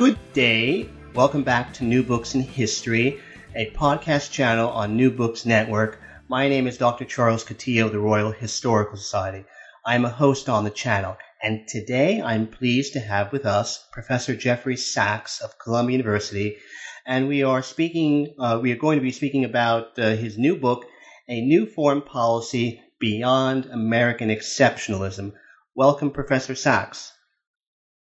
[0.00, 0.88] Good day.
[1.14, 3.20] Welcome back to New Books in History,
[3.54, 6.00] a podcast channel on New Books Network.
[6.26, 7.04] My name is Dr.
[7.04, 9.44] Charles Coutinho of the Royal Historical Society.
[9.84, 13.86] I am a host on the channel, and today I'm pleased to have with us
[13.92, 16.56] Professor Jeffrey Sachs of Columbia University,
[17.04, 18.34] and we are speaking.
[18.38, 20.86] Uh, we are going to be speaking about uh, his new book,
[21.28, 25.34] A New Foreign Policy Beyond American Exceptionalism.
[25.74, 27.12] Welcome, Professor Sachs.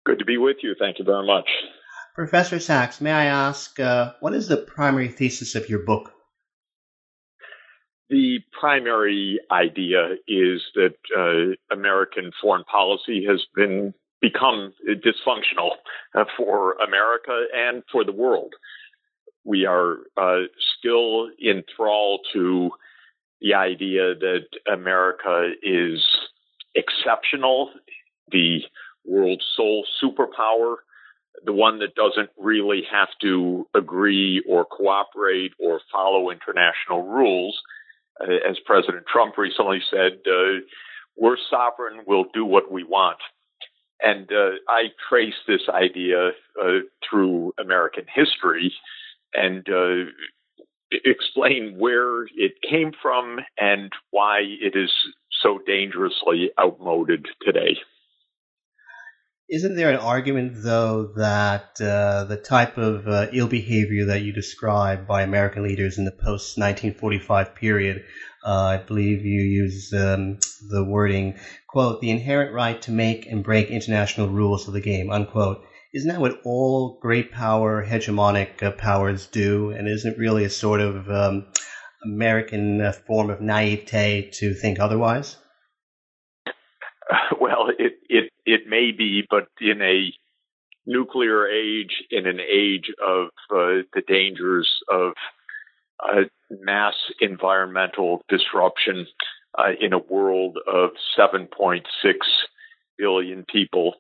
[0.06, 0.76] Good to be with you.
[0.78, 1.48] Thank you very much.
[2.16, 6.14] Professor Sachs, may I ask, uh, what is the primary thesis of your book?
[8.10, 15.72] The primary idea is that uh, American foreign policy has been become dysfunctional
[16.16, 18.54] uh, for America and for the world.
[19.44, 20.48] We are uh,
[20.80, 22.72] still in thrall to
[23.42, 26.02] the idea that America is
[26.76, 27.72] exceptional,
[28.32, 28.60] the
[29.04, 30.78] world's sole superpower,
[31.44, 37.60] the one that doesn't really have to agree or cooperate or follow international rules.
[38.20, 40.60] Uh, as President Trump recently said, uh,
[41.18, 43.18] we're sovereign, we'll do what we want.
[44.02, 48.74] And uh, I trace this idea uh, through American history
[49.34, 50.12] and uh,
[50.92, 54.92] explain where it came from and why it is
[55.42, 57.78] so dangerously outmoded today.
[59.48, 64.34] Isn't there an argument, though, that uh, the type of uh, ill behavior that you
[64.34, 68.04] describe by American leaders in the post 1945 period,
[68.44, 71.38] uh, I believe you use um, the wording,
[71.70, 75.64] quote, the inherent right to make and break international rules of the game, unquote.
[75.94, 79.70] Isn't that what all great power, hegemonic uh, powers do?
[79.70, 81.46] And isn't it really a sort of um,
[82.04, 85.38] American uh, form of naivete to think otherwise?
[87.40, 90.14] Well, it, it it may be, but in a
[90.86, 95.14] nuclear age, in an age of uh, the dangers of
[96.00, 99.08] uh, mass environmental disruption,
[99.58, 101.82] uh, in a world of 7.6
[102.98, 103.96] billion people,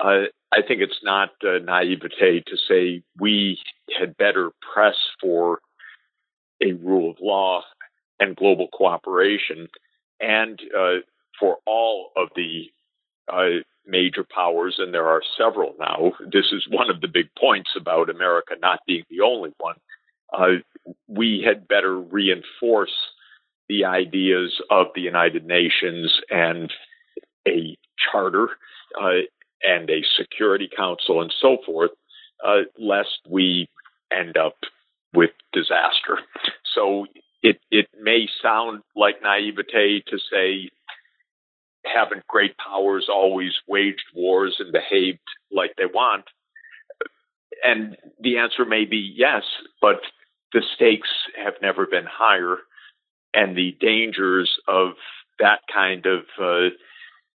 [0.00, 3.58] uh, I think it's not uh, naivete to say we
[3.98, 5.60] had better press for
[6.62, 7.62] a rule of law
[8.20, 9.68] and global cooperation
[10.20, 11.00] and uh,
[11.38, 12.70] for all of the
[13.32, 16.12] uh, major powers, and there are several now.
[16.20, 19.76] This is one of the big points about America not being the only one.
[20.32, 20.60] Uh,
[21.08, 22.94] we had better reinforce
[23.68, 26.72] the ideas of the United Nations and
[27.46, 27.76] a
[28.12, 28.48] charter
[29.00, 29.22] uh,
[29.62, 31.90] and a Security Council and so forth,
[32.46, 33.68] uh, lest we
[34.12, 34.56] end up
[35.14, 36.18] with disaster.
[36.74, 37.06] So
[37.42, 40.70] it it may sound like naivete to say
[41.94, 45.18] haven't great powers always waged wars and behaved
[45.52, 46.24] like they want?
[47.64, 49.42] And the answer may be yes,
[49.80, 50.00] but
[50.52, 51.08] the stakes
[51.42, 52.58] have never been higher,
[53.34, 54.92] and the dangers of
[55.38, 56.74] that kind of uh,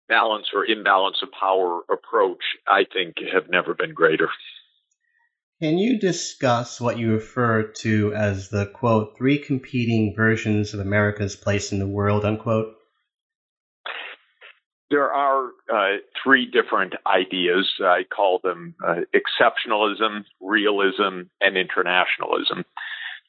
[0.09, 4.29] balance or imbalance of power approach, I think, have never been greater.
[5.61, 11.37] Can you discuss what you refer to as the quote, three competing versions of America's
[11.37, 12.75] place in the world, unquote?
[14.92, 17.69] There are uh, three different ideas.
[17.80, 22.64] I call them uh, exceptionalism, realism, and internationalism.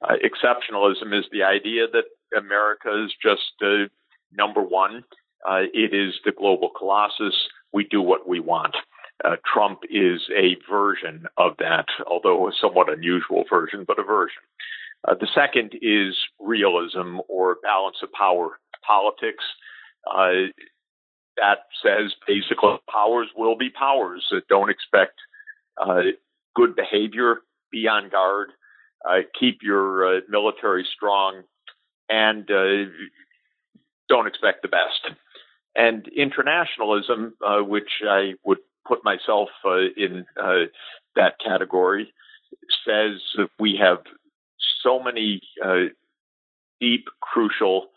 [0.01, 2.03] Uh, exceptionalism is the idea that
[2.38, 3.88] America is just uh,
[4.34, 5.06] number one.
[5.50, 7.35] Uh, it is the global colossus.
[7.72, 8.75] We do what we want.
[9.24, 14.44] Uh, Trump is a version of that, although a somewhat unusual version, but a version.
[15.07, 19.45] the second is realism or balance of power politics.
[20.12, 20.51] Uh,
[21.38, 24.26] that says basically powers will be powers.
[24.32, 25.14] Uh, don't expect
[25.82, 26.02] uh,
[26.56, 28.50] good behavior, be on guard,
[29.08, 31.44] uh, keep your uh, military strong,
[32.10, 32.90] and uh,
[34.10, 35.18] don't expect the best.
[35.76, 39.50] And internationalism, uh, which I would put myself
[39.98, 40.25] in
[41.16, 42.13] that category,
[42.86, 44.00] says that we have
[44.84, 45.42] so many
[46.80, 47.88] deep, crucial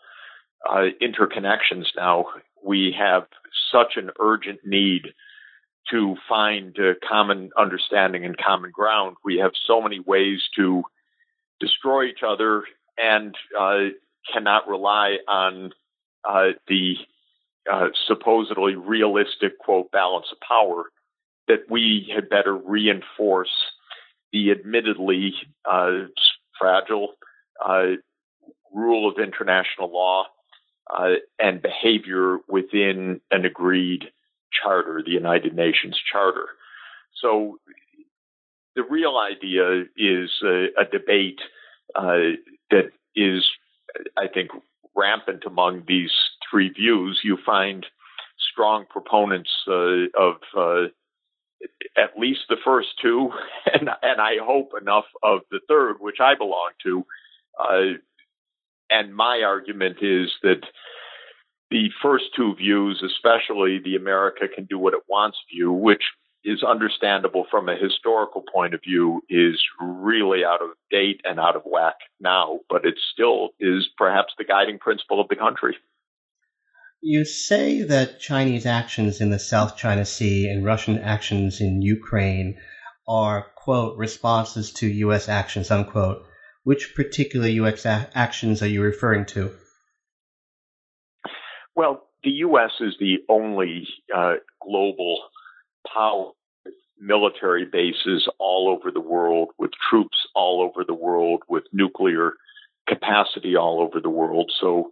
[1.01, 2.25] interconnections now
[2.63, 3.23] we have
[3.71, 5.03] such an urgent need
[5.91, 9.15] to find uh, common understanding and common ground.
[9.23, 10.83] We have so many ways to
[11.59, 12.63] destroy each other
[12.97, 13.89] and uh,
[14.33, 15.71] cannot rely on
[16.27, 16.95] uh, the
[17.71, 20.85] uh, supposedly realistic, quote, balance of power
[21.47, 23.51] that we had better reinforce
[24.33, 25.33] the admittedly
[25.69, 26.07] uh,
[26.59, 27.13] fragile
[27.65, 27.93] uh,
[28.73, 30.25] rule of international law
[30.89, 34.05] uh, and behavior within an agreed
[34.51, 36.47] charter, the United Nations Charter.
[37.21, 37.57] So
[38.75, 41.39] the real idea is a, a debate
[41.95, 42.37] uh,
[42.71, 43.45] that is,
[44.17, 44.51] I think,
[44.95, 46.11] rampant among these
[46.49, 47.19] three views.
[47.23, 47.85] You find
[48.51, 50.83] strong proponents uh, of uh,
[51.97, 53.31] at least the first two,
[53.73, 57.05] and and I hope enough of the third, which I belong to.
[58.89, 60.61] And my argument is that
[61.69, 66.03] the first two views, especially the America can do what it wants view, which
[66.43, 71.57] is understandable from a historical point of view, is really out of date and out
[71.57, 75.75] of whack now, but it still is perhaps the guiding principle of the country.
[77.01, 82.57] You say that Chinese actions in the South China Sea and Russian actions in Ukraine
[83.07, 85.29] are, quote, responses to U.S.
[85.29, 86.25] actions, unquote.
[86.67, 87.85] Which particular U.S.
[87.85, 89.51] A- actions are you referring to?
[91.77, 92.71] Well, the U.S.
[92.81, 95.29] is the only uh, global
[95.87, 96.31] power
[96.65, 102.33] with military bases all over the world, with troops all over the world, with nuclear
[102.85, 104.51] capacity all over the world.
[104.59, 104.91] So,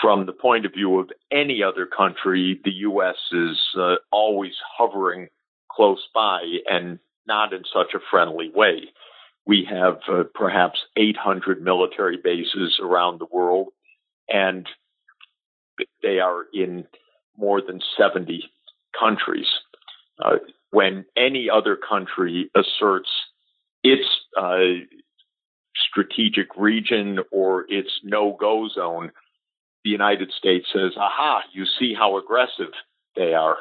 [0.00, 3.16] from the point of view of any other country, the U.S.
[3.30, 5.28] is uh, always hovering
[5.70, 8.84] close by and not in such a friendly way.
[9.50, 13.70] We have uh, perhaps 800 military bases around the world,
[14.28, 14.64] and
[16.04, 16.86] they are in
[17.36, 18.44] more than 70
[18.96, 19.48] countries.
[20.24, 20.36] Uh,
[20.70, 23.10] when any other country asserts
[23.82, 24.06] its
[24.40, 24.86] uh,
[25.90, 29.10] strategic region or its no go zone,
[29.82, 32.72] the United States says, aha, you see how aggressive
[33.16, 33.56] they are.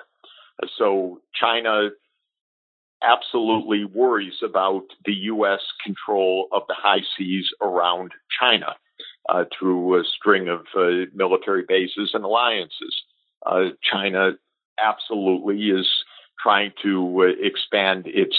[0.77, 1.89] So China
[3.04, 5.62] absolutely worries about the U.S.
[5.84, 8.75] control of the high seas around China
[9.30, 13.04] uh, through a string of uh, military bases and alliances.
[13.46, 14.31] Uh, China
[14.84, 15.88] absolutely is
[16.42, 18.36] trying to uh, expand its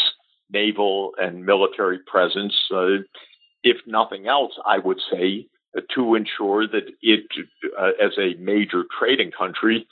[0.50, 2.54] naval and military presence.
[2.74, 3.02] Uh,
[3.62, 5.46] if nothing else, I would say
[5.76, 7.24] uh, to ensure that it,
[8.02, 9.86] as a major trading country,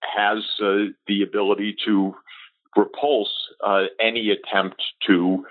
[0.00, 2.14] has the ability to
[2.76, 3.32] repulse
[4.00, 5.44] any attempt to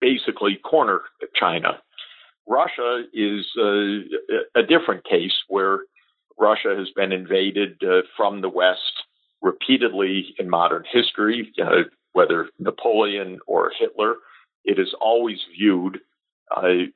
[0.00, 1.02] basically corner
[1.34, 1.78] China.
[2.46, 5.80] Russia is uh, a different case where
[6.38, 9.04] Russia has been invaded uh, from the West
[9.40, 11.82] repeatedly in modern history, uh,
[12.12, 14.16] whether Napoleon or Hitler.
[14.64, 16.00] It is always viewed
[16.56, 16.86] uh,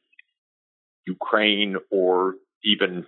[1.06, 2.34] Ukraine or
[2.64, 3.06] even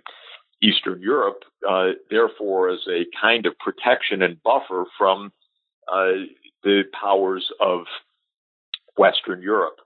[0.61, 5.31] Eastern Europe, uh, therefore, as a kind of protection and buffer from
[5.91, 6.25] uh,
[6.63, 7.81] the powers of
[8.97, 9.77] Western Europe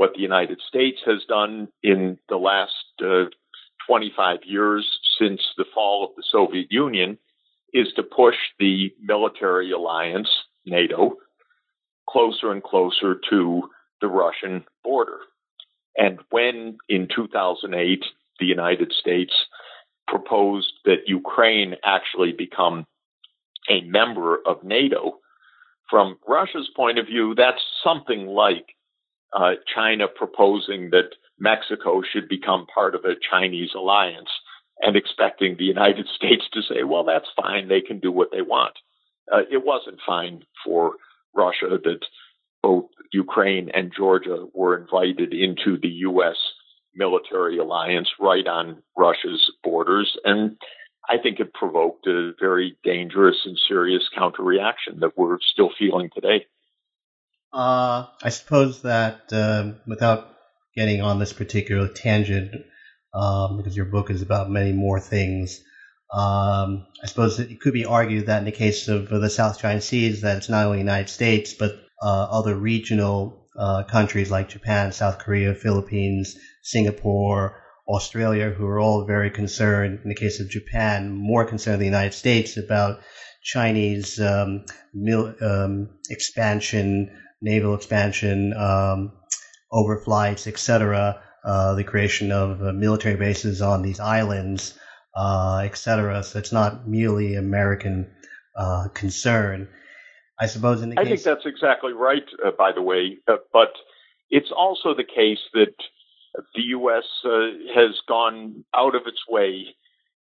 [0.00, 2.72] what the United States has done in the last
[3.04, 3.24] uh,
[3.86, 7.18] 25 years since the fall of the Soviet Union
[7.74, 10.30] is to push the military alliance,
[10.64, 11.16] NATO,
[12.08, 13.68] closer and closer to
[14.00, 15.18] the Russian border.
[15.98, 18.02] And when in 2008
[18.38, 19.34] the United States
[20.10, 22.86] proposed that Ukraine actually become
[23.70, 25.20] a member of NATO,
[25.88, 28.66] from Russia's point of view, that's something like
[29.36, 34.28] uh, China proposing that Mexico should become part of a Chinese alliance
[34.80, 38.42] and expecting the United States to say, well, that's fine, they can do what they
[38.42, 38.74] want.
[39.32, 40.94] Uh, it wasn't fine for
[41.34, 42.00] Russia that
[42.62, 46.36] both Ukraine and Georgia were invited into the U.S.
[46.94, 50.16] military alliance right on Russia's borders.
[50.24, 50.56] And
[51.08, 56.46] I think it provoked a very dangerous and serious counterreaction that we're still feeling today.
[57.52, 60.36] Uh, I suppose that uh, without
[60.76, 62.54] getting on this particular tangent,
[63.12, 65.60] um, because your book is about many more things,
[66.12, 69.80] um, I suppose it could be argued that in the case of the South China
[69.80, 74.48] Seas, that it's not only the United States but uh, other regional uh, countries like
[74.48, 80.00] Japan, South Korea, Philippines, Singapore, Australia, who are all very concerned.
[80.02, 83.00] In the case of Japan, more concerned than the United States about
[83.42, 84.64] Chinese um,
[84.94, 87.10] mil- um, expansion
[87.42, 89.12] naval expansion, um,
[89.72, 94.78] overflights, etc., uh, the creation of uh, military bases on these islands,
[95.16, 96.22] uh, etc.
[96.22, 98.10] So it's not merely American
[98.56, 99.68] uh, concern.
[100.38, 103.18] I suppose in the I case- think that's exactly right, uh, by the way.
[103.26, 103.72] Uh, but
[104.28, 105.74] it's also the case that
[106.54, 107.04] the U.S.
[107.74, 109.74] has gone out of its way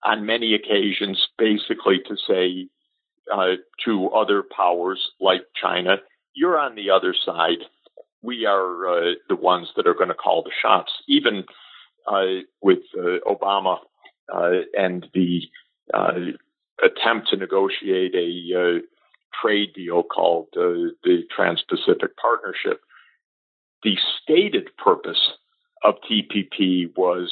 [0.04, 2.68] on many occasions, basically to say
[3.86, 5.98] to other powers like China,
[6.34, 7.60] you're on the other side.
[8.22, 11.44] We are uh, the ones that are going to call the shots, even
[12.08, 13.78] uh, with uh, Obama
[14.34, 15.42] uh, and the
[15.94, 16.14] uh,
[16.84, 18.80] attempt to negotiate a uh,
[19.42, 22.82] trade deal called uh, the Trans Pacific Partnership.
[23.84, 25.32] The stated purpose
[25.84, 27.32] of TPP was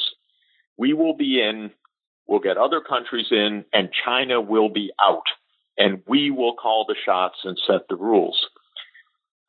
[0.76, 1.70] we will be in,
[2.26, 5.26] we'll get other countries in, and China will be out,
[5.76, 8.38] and we will call the shots and set the rules.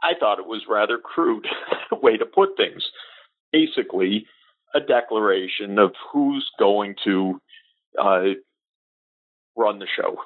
[0.01, 1.45] I thought it was rather crude
[1.91, 2.83] way to put things.
[3.51, 4.25] Basically,
[4.73, 7.41] a declaration of who's going to
[8.01, 8.21] uh,
[9.55, 10.17] run the show.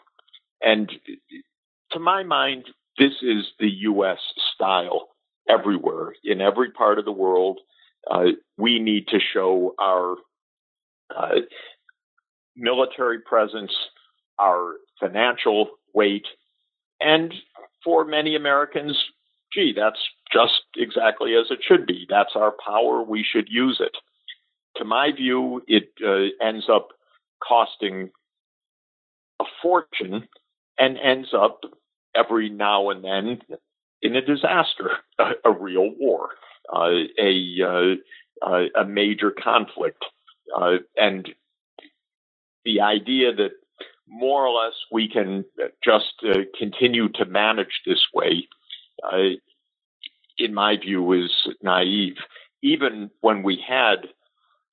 [0.61, 0.91] And
[1.91, 2.65] to my mind,
[2.97, 4.19] this is the U.S.
[4.53, 5.09] style
[5.49, 7.59] everywhere, in every part of the world.
[8.09, 10.15] Uh, we need to show our
[11.15, 11.39] uh,
[12.55, 13.71] military presence,
[14.39, 16.25] our financial weight,
[16.99, 17.33] and
[17.83, 18.97] for many Americans,
[19.53, 19.99] gee, that's
[20.31, 22.05] just exactly as it should be.
[22.09, 23.03] That's our power.
[23.03, 23.95] We should use it.
[24.77, 26.89] To my view, it uh, ends up
[27.47, 28.09] costing
[29.39, 30.27] a fortune
[30.79, 31.61] and ends up
[32.15, 33.39] every now and then
[34.01, 36.29] in a disaster, a, a real war,
[36.73, 37.97] a
[38.45, 40.03] uh, a major conflict,
[40.55, 41.29] uh, and
[42.65, 43.51] the idea that
[44.07, 45.45] more or less we can
[45.83, 48.47] just uh, continue to manage this way,
[49.11, 49.35] uh,
[50.37, 52.15] in my view, is naive.
[52.61, 54.07] Even when we had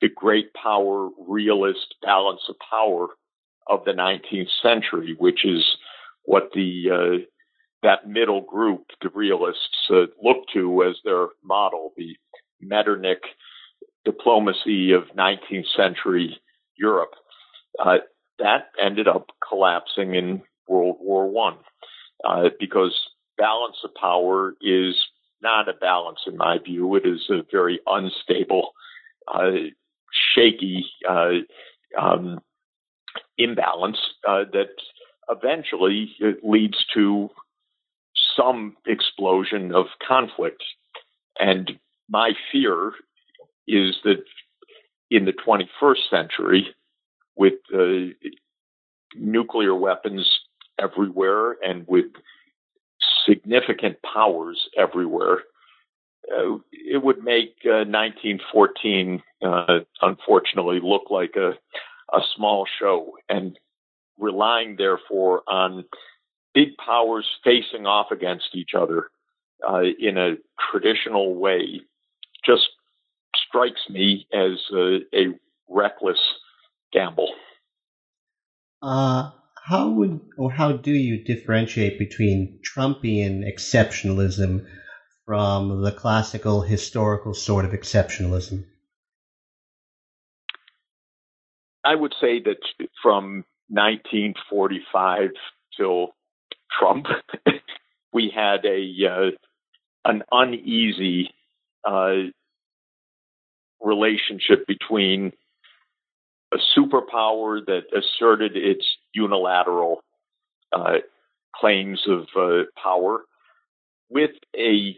[0.00, 3.08] the great power realist balance of power
[3.66, 5.64] of the 19th century, which is
[6.24, 7.24] what the uh,
[7.82, 12.16] that middle group, the realists, uh, look to as their model, the
[12.60, 13.22] Metternich
[14.04, 16.40] diplomacy of 19th century
[16.76, 17.12] Europe.
[17.78, 17.98] Uh,
[18.38, 21.58] that ended up collapsing in World War One
[22.26, 22.98] uh, because
[23.36, 24.94] balance of power is
[25.42, 26.94] not a balance in my view.
[26.96, 28.70] It is a very unstable,
[29.26, 29.50] uh,
[30.34, 31.40] shaky uh,
[31.98, 32.40] um,
[33.38, 34.70] imbalance uh, that
[35.28, 37.30] eventually leads to
[38.40, 40.62] some explosion of conflict.
[41.38, 41.72] And
[42.08, 42.92] my fear
[43.66, 44.24] is that
[45.10, 46.74] in the 21st century,
[47.36, 48.12] with uh,
[49.16, 50.28] nuclear weapons
[50.78, 52.06] everywhere and with
[53.26, 55.38] significant powers everywhere,
[56.36, 61.52] uh, it would make uh, 1914, uh, unfortunately, look like a,
[62.14, 63.12] a small show.
[63.28, 63.58] And
[64.18, 65.84] relying, therefore, on
[66.54, 69.10] big powers facing off against each other
[69.68, 70.34] uh, in a
[70.70, 71.80] traditional way
[72.44, 72.68] just
[73.48, 75.26] strikes me as a, a
[75.68, 76.18] reckless
[76.92, 77.30] gamble.
[78.82, 79.30] Uh,
[79.64, 84.66] how would or how do you differentiate between Trumpian exceptionalism
[85.26, 88.64] from the classical historical sort of exceptionalism?
[91.84, 92.58] I would say that
[93.02, 95.30] from 1945
[95.76, 96.14] till
[96.78, 97.06] Trump,
[98.12, 99.30] we had a uh,
[100.04, 101.30] an uneasy
[101.84, 102.30] uh,
[103.80, 105.32] relationship between
[106.52, 108.84] a superpower that asserted its
[109.14, 110.02] unilateral
[110.72, 110.98] uh,
[111.54, 113.20] claims of uh, power
[114.08, 114.96] with a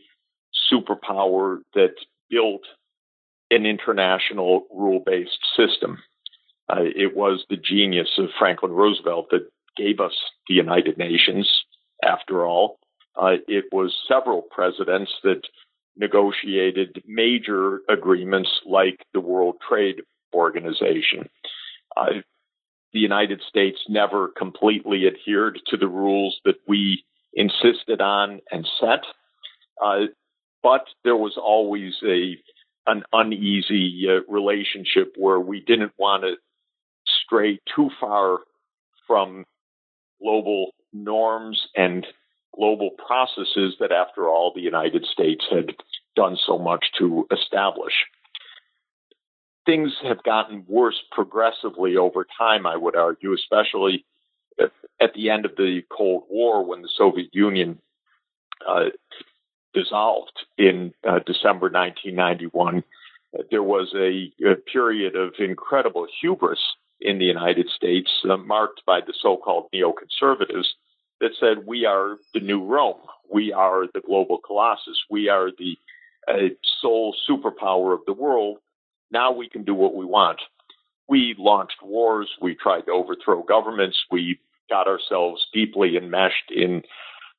[0.73, 1.95] superpower that
[2.31, 2.63] built
[3.51, 5.99] an international rule based system.
[6.69, 10.15] Uh, it was the genius of Franklin Roosevelt that gave us
[10.49, 11.49] the United Nations,
[12.03, 12.79] after all.
[13.17, 15.43] Uh, it was several presidents that
[15.97, 20.03] negotiated major agreements like the World Trade
[20.35, 21.29] Organization.
[21.97, 22.23] Uh,
[22.93, 29.05] the United States never completely adhered to the rules that we insisted on and set,
[29.85, 30.07] uh,
[30.63, 32.37] but there was always a
[32.85, 36.35] an uneasy uh, relationship where we didn't want to
[37.25, 38.41] stray too far
[39.07, 39.45] from
[40.23, 42.07] global norms and
[42.55, 45.75] global processes that, after all, the United States had
[46.15, 47.95] done so much to establish.
[49.65, 54.05] Things have gotten worse progressively over time, I would argue, especially
[55.01, 57.79] at the end of the Cold War when the Soviet Union
[58.67, 58.87] uh,
[59.75, 62.85] dissolved in uh, December 1991.
[63.51, 66.61] There was a, a, period of incredible hubris
[67.05, 70.67] in the United States, uh, marked by the so called neoconservatives,
[71.21, 73.01] that said, We are the new Rome.
[73.31, 74.99] We are the global colossus.
[75.11, 75.77] We are the
[76.29, 78.59] uh, sole superpower of the world.
[79.11, 80.41] Now we can do what we want.
[81.09, 82.29] We launched wars.
[82.41, 83.97] We tried to overthrow governments.
[84.11, 86.83] We got ourselves deeply enmeshed in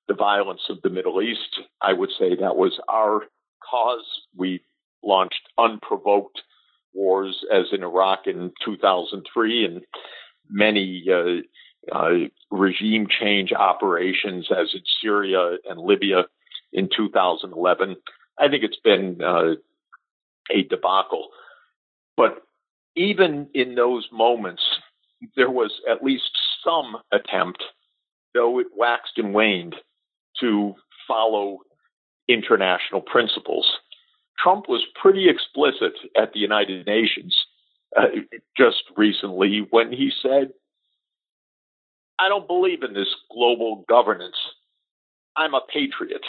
[0.07, 1.59] the violence of the Middle East.
[1.81, 3.21] I would say that was our
[3.69, 4.05] cause.
[4.35, 4.61] We
[5.03, 6.41] launched unprovoked
[6.93, 9.81] wars, as in Iraq in 2003, and
[10.49, 16.25] many uh, uh, regime change operations, as in Syria and Libya
[16.71, 17.95] in 2011.
[18.39, 19.55] I think it's been uh,
[20.51, 21.29] a debacle.
[22.17, 22.43] But
[22.95, 24.63] even in those moments,
[25.35, 26.29] there was at least
[26.63, 27.63] some attempt,
[28.33, 29.75] though it waxed and waned,
[30.39, 30.73] to
[31.07, 31.59] follow
[32.27, 33.65] international principles.
[34.43, 37.35] Trump was pretty explicit at the United Nations
[37.97, 38.07] uh,
[38.57, 40.51] just recently when he said,
[42.19, 44.35] I don't believe in this global governance.
[45.35, 46.23] I'm a patriot.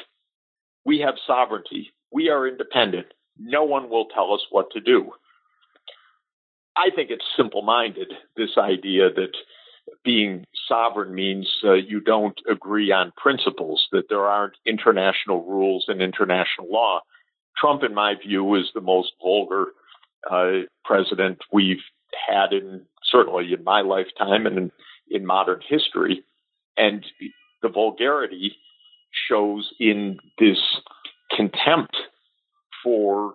[0.84, 1.92] We have sovereignty.
[2.12, 3.06] We are independent.
[3.38, 5.12] No one will tell us what to do.
[6.76, 9.36] I think it's simple minded, this idea that
[10.04, 16.00] being sovereign means uh, you don't agree on principles, that there aren't international rules and
[16.00, 17.00] international law.
[17.56, 19.66] Trump, in my view, is the most vulgar
[20.30, 21.82] uh, president we've
[22.28, 24.72] had in certainly in my lifetime and in,
[25.10, 26.24] in modern history.
[26.76, 27.04] And
[27.62, 28.56] the vulgarity
[29.28, 30.58] shows in this
[31.30, 31.96] contempt
[32.82, 33.34] for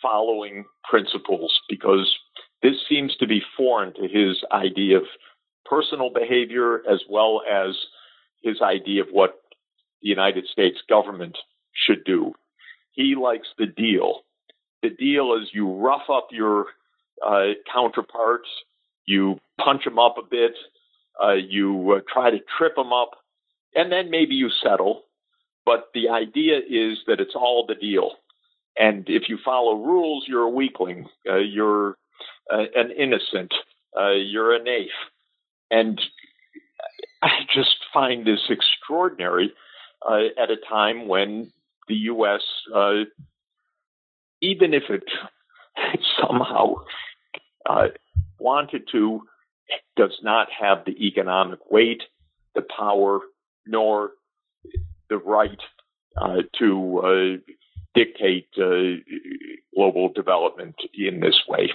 [0.00, 2.14] following principles because
[2.62, 5.04] this seems to be foreign to his idea of
[5.64, 7.74] personal behavior as well as
[8.42, 9.40] his idea of what
[10.02, 11.36] the United States government
[11.74, 12.32] should do.
[12.96, 14.22] He likes the deal.
[14.82, 16.66] The deal is you rough up your
[17.24, 18.48] uh, counterparts,
[19.06, 20.52] you punch them up a bit,
[21.22, 23.10] uh, you uh, try to trip them up,
[23.74, 25.04] and then maybe you settle.
[25.64, 28.12] But the idea is that it's all the deal.
[28.78, 31.08] And if you follow rules, you're a weakling.
[31.28, 31.96] Uh, you're
[32.52, 33.52] uh, an innocent.
[33.98, 34.88] Uh, you're a naif.
[35.70, 36.00] And
[37.22, 39.52] I just find this extraordinary
[40.08, 41.50] uh, at a time when
[41.88, 42.42] the U.S.,
[42.74, 43.04] uh,
[44.40, 45.04] even if it
[46.20, 46.74] somehow
[47.68, 47.88] uh,
[48.38, 49.22] wanted to,
[49.96, 52.02] does not have the economic weight,
[52.54, 53.20] the power,
[53.66, 54.10] nor
[55.08, 55.60] the right
[56.20, 57.52] uh, to uh,
[57.94, 59.00] dictate uh,
[59.74, 61.70] global development in this way.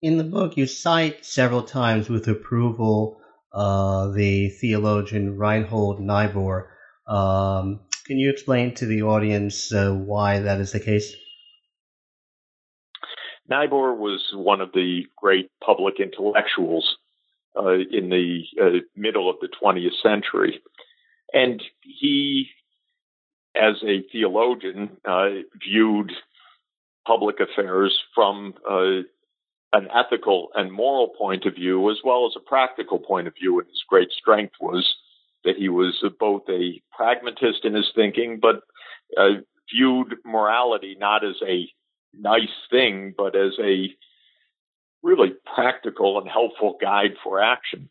[0.00, 3.20] In the book, you cite several times with approval
[3.52, 6.70] uh, the theologian Reinhold Niebuhr.
[7.06, 11.14] Um, can you explain to the audience uh, why that is the case?
[13.48, 16.96] Niebuhr was one of the great public intellectuals
[17.56, 20.60] uh, in the uh, middle of the 20th century.
[21.32, 22.48] And he,
[23.54, 26.12] as a theologian, uh, viewed
[27.06, 29.02] public affairs from uh,
[29.72, 33.58] an ethical and moral point of view, as well as a practical point of view.
[33.58, 34.94] And his great strength was
[35.44, 38.62] that he was both a pragmatist in his thinking, but
[39.16, 39.40] uh,
[39.72, 41.68] viewed morality not as a
[42.14, 43.88] nice thing, but as a
[45.02, 47.88] really practical and helpful guide for action.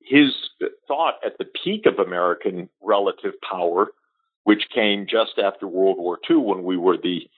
[0.00, 0.32] His
[0.88, 3.88] thought at the peak of American relative power,
[4.44, 7.28] which came just after World War II when we were the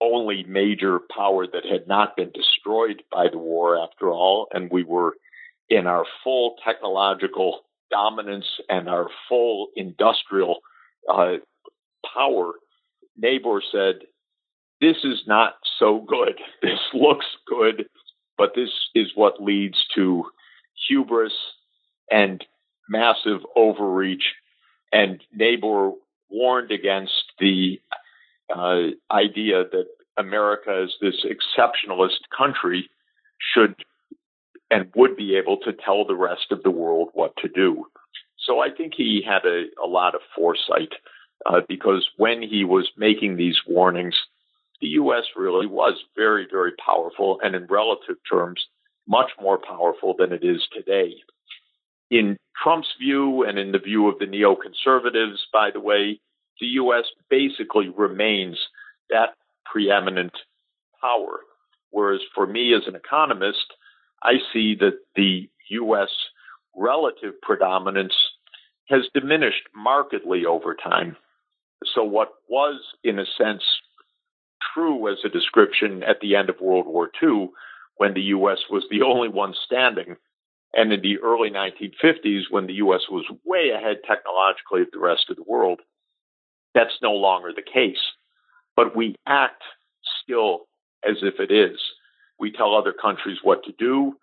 [0.00, 4.82] only major power that had not been destroyed by the war after all, and we
[4.82, 5.14] were
[5.68, 10.60] in our full technological dominance and our full industrial
[11.12, 11.34] uh,
[12.14, 12.52] power,
[13.16, 14.00] Niebuhr said,
[14.80, 16.38] This is not so good.
[16.62, 17.86] This looks good,
[18.36, 20.24] but this is what leads to
[20.88, 21.32] hubris
[22.10, 22.44] and
[22.88, 24.24] massive overreach.
[24.92, 25.94] And Niebuhr
[26.28, 27.80] warned against the
[28.54, 32.90] uh, idea that America as this exceptionalist country
[33.54, 33.74] should
[34.70, 37.86] and would be able to tell the rest of the world what to do.
[38.38, 40.92] So I think he had a, a lot of foresight
[41.46, 44.14] uh, because when he was making these warnings,
[44.80, 45.24] the U.S.
[45.36, 48.64] really was very, very powerful and in relative terms,
[49.06, 51.14] much more powerful than it is today.
[52.10, 56.20] In Trump's view and in the view of the neoconservatives, by the way,
[56.60, 57.04] the U.S.
[57.28, 58.58] basically remains
[59.10, 59.30] that
[59.70, 60.32] preeminent
[61.00, 61.40] power.
[61.90, 63.72] Whereas for me as an economist,
[64.22, 66.10] I see that the U.S.
[66.76, 68.14] relative predominance
[68.88, 71.16] has diminished markedly over time.
[71.94, 73.62] So, what was, in a sense,
[74.74, 77.50] true as a description at the end of World War II,
[77.96, 78.58] when the U.S.
[78.70, 80.16] was the only one standing,
[80.74, 83.02] and in the early 1950s, when the U.S.
[83.10, 85.80] was way ahead technologically of the rest of the world,
[86.74, 88.00] that's no longer the case.
[88.76, 89.62] But we act
[90.22, 90.66] still
[91.08, 91.78] as if it is.
[92.40, 94.14] We tell other countries what to do.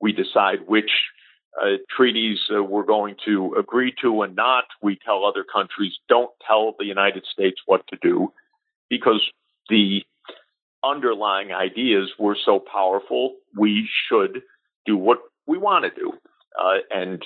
[0.00, 0.90] We decide which
[1.60, 4.64] uh, treaties uh, we're going to agree to and not.
[4.82, 8.32] We tell other countries don't tell the United States what to do
[8.88, 9.22] because
[9.68, 10.02] the
[10.84, 13.34] underlying ideas were so powerful.
[13.56, 14.42] We should
[14.86, 16.12] do what we want to do
[16.60, 17.22] uh, and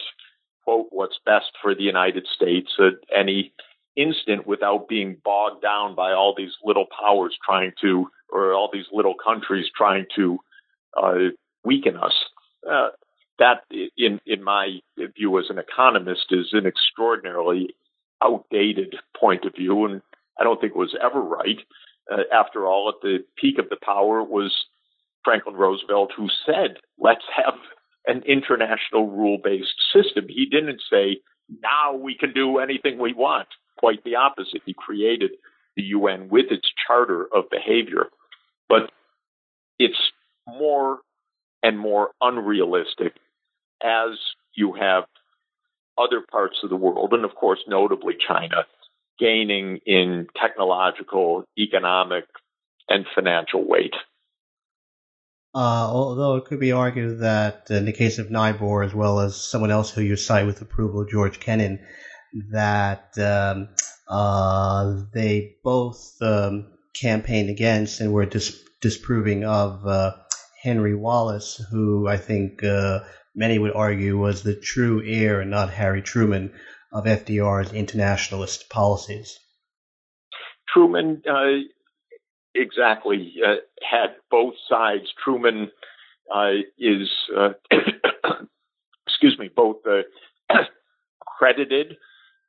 [0.64, 3.52] quote what's best for the United States at any
[3.98, 8.86] instant without being bogged down by all these little powers trying to, or all these
[8.92, 10.38] little countries trying to
[10.96, 11.14] uh,
[11.64, 12.14] weaken us.
[12.68, 12.90] Uh,
[13.38, 13.62] that,
[13.96, 14.78] in in my
[15.16, 17.68] view as an economist, is an extraordinarily
[18.22, 20.02] outdated point of view, and
[20.38, 21.58] I don't think it was ever right.
[22.10, 24.54] Uh, after all, at the peak of the power was
[25.24, 27.54] Franklin Roosevelt, who said, "Let's have
[28.06, 31.20] an international rule-based system." He didn't say,
[31.62, 34.62] "Now we can do anything we want." Quite the opposite.
[34.66, 35.32] He created
[35.76, 38.06] the UN with its charter of behavior,
[38.68, 38.90] but
[39.78, 40.00] it's
[40.46, 40.98] more
[41.62, 43.14] and more unrealistic
[43.82, 44.18] as
[44.54, 45.04] you have
[45.96, 48.66] other parts of the world, and of course, notably China,
[49.18, 52.24] gaining in technological, economic,
[52.88, 53.94] and financial weight.
[55.54, 59.36] Uh, although it could be argued that in the case of Niebuhr, as well as
[59.36, 61.80] someone else who you cite with approval, George Kennan,
[62.50, 63.68] that um,
[64.08, 70.12] uh, they both um, campaigned against and were dis- disproving of uh,
[70.62, 73.00] Henry Wallace, who I think uh,
[73.34, 76.52] many would argue was the true heir and not Harry Truman
[76.92, 79.38] of FDR's internationalist policies.
[80.72, 81.62] Truman uh,
[82.54, 85.04] exactly uh, had both sides.
[85.22, 85.70] Truman
[86.34, 87.08] uh, is,
[89.06, 89.76] excuse me, both
[91.38, 91.96] credited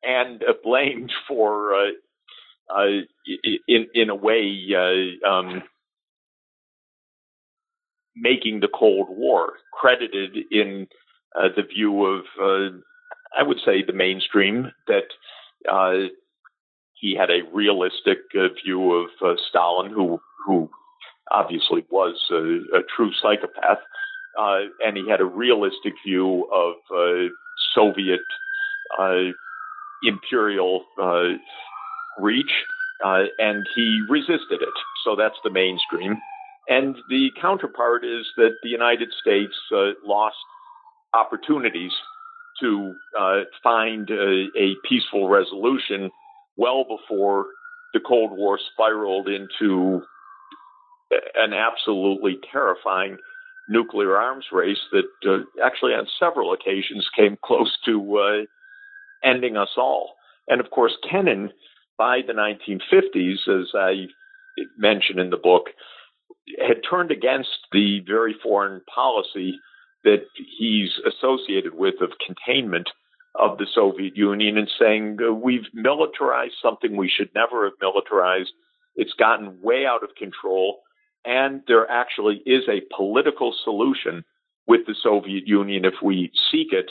[0.03, 2.87] and blamed for, uh,
[3.67, 4.47] in in a way,
[5.27, 5.63] um,
[8.15, 10.87] making the Cold War, credited in
[11.35, 12.77] uh, the view of, uh,
[13.37, 15.05] I would say, the mainstream that
[15.71, 16.09] uh,
[16.93, 20.69] he had a realistic uh, view of uh, Stalin, who who
[21.31, 23.79] obviously was a, a true psychopath,
[24.39, 26.75] uh, and he had a realistic view of
[27.75, 28.21] Soviet
[30.03, 30.85] imperial
[32.19, 32.51] reach,
[33.03, 34.75] and he resisted it.
[35.03, 36.17] So that's the mainstream.
[36.69, 40.37] And the counterpart is that the United States uh, lost
[41.15, 41.91] opportunities
[42.61, 46.11] to uh, find a, a, peaceful resolution
[46.57, 47.47] well before
[47.93, 50.03] the Cold War spiraled into
[51.35, 53.17] an absolutely terrifying
[53.67, 58.45] nuclear arms race that uh, actually on several occasions came close to uh,
[59.23, 60.15] ending us all.
[60.47, 61.51] And of course, Kennan,
[61.97, 64.07] by the 1950s, as I
[64.77, 65.67] mentioned in the book,
[66.57, 69.59] had turned against the very foreign policy
[70.03, 70.25] that
[70.57, 72.89] he's associated with of containment
[73.35, 78.51] of the Soviet Union and saying uh, we've militarized something we should never have militarized.
[78.95, 80.79] It's gotten way out of control.
[81.25, 84.23] And there actually is a political solution
[84.67, 86.89] with the Soviet Union if we seek it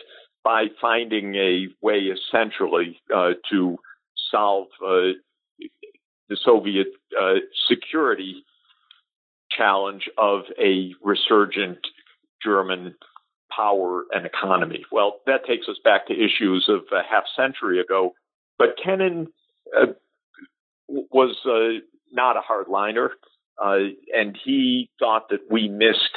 [0.48, 3.76] by finding a way essentially uh, to
[4.32, 5.12] solve uh,
[6.30, 6.86] the Soviet
[7.20, 7.34] uh,
[7.70, 8.42] security
[9.50, 11.76] challenge of a resurgent
[12.42, 12.94] German
[13.54, 14.86] power and economy.
[14.90, 18.14] Well, that takes us back to issues of a half century ago.
[18.58, 19.26] But Kennan
[19.78, 19.92] uh,
[20.88, 23.10] was uh, not a hardliner,
[23.62, 26.16] uh, and he thought that we missed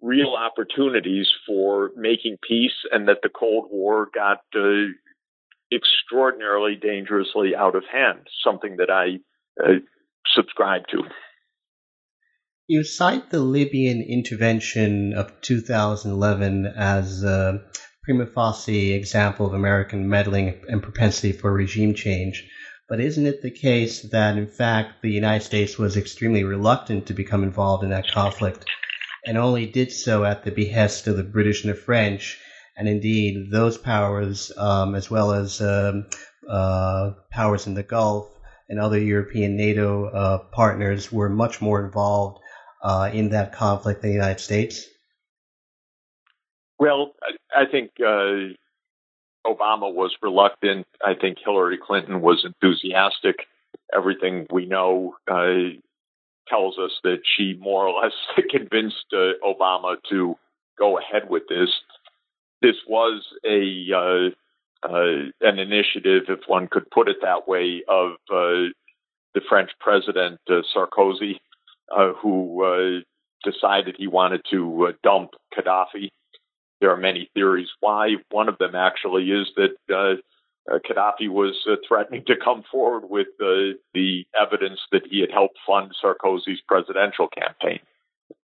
[0.00, 4.92] real opportunities for making peace, and that the Cold War got uh,
[5.72, 8.26] extraordinarily dangerously out of hand.
[8.44, 9.18] Something that I
[9.62, 9.78] uh,
[10.34, 11.02] subscribe to.
[12.66, 17.62] You cite the Libyan intervention of 2011 as a
[18.04, 22.48] prima facie example of American meddling and propensity for regime change.
[22.88, 27.14] But isn't it the case that, in fact, the United States was extremely reluctant to
[27.14, 28.66] become involved in that conflict
[29.26, 32.38] and only did so at the behest of the British and the French?
[32.76, 36.06] And indeed, those powers, um, as well as um,
[36.48, 38.28] uh, powers in the Gulf
[38.68, 42.40] and other European NATO uh, partners, were much more involved
[42.82, 44.86] uh, in that conflict than the United States?
[46.78, 47.14] Well,
[47.56, 48.52] I think uh,
[49.46, 50.86] Obama was reluctant.
[51.04, 53.46] I think Hillary Clinton was enthusiastic.
[53.94, 55.78] Everything we know uh,
[56.48, 58.12] tells us that she more or less
[58.50, 60.36] convinced uh, Obama to
[60.78, 61.70] go ahead with this.
[62.62, 64.30] This was a uh,
[64.86, 71.40] uh, an initiative, if one could put it that way, of the French president Sarkozy
[71.94, 73.00] uh, who uh,
[73.48, 76.10] decided he wanted to uh, dump Gaddafi.
[76.80, 78.16] There are many theories why.
[78.30, 80.18] One of them actually is that
[80.70, 85.30] uh, Gaddafi was uh, threatening to come forward with uh, the evidence that he had
[85.30, 87.80] helped fund Sarkozy's presidential campaign.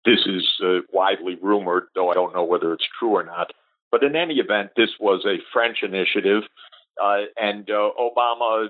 [0.05, 3.51] this is uh, widely rumored, though I don't know whether it's true or not.
[3.91, 6.43] But in any event, this was a French initiative,
[7.01, 8.69] uh, and Obama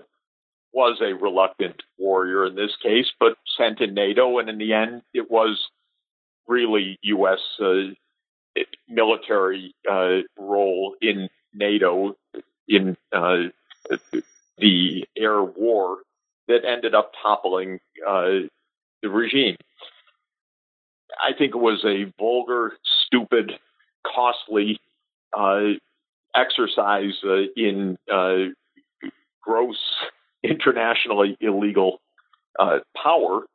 [0.73, 5.03] was a reluctant warrior in this case, but sent in NATO, and in the end,
[5.13, 5.60] it was
[6.47, 7.39] really U.S.
[8.88, 9.73] Military
[10.38, 12.15] role in NATO
[12.67, 13.43] in uh,
[14.58, 15.99] the air war
[16.47, 18.47] that ended up toppling uh,
[19.01, 19.58] the regime.
[21.23, 22.73] I think it was a vulgar,
[23.06, 23.54] stupid,
[24.06, 24.80] costly
[25.38, 25.73] uh,
[26.36, 28.49] exercise uh, in uh,
[29.41, 29.80] gross,
[30.43, 31.99] internationally illegal
[32.60, 33.45] uh, power.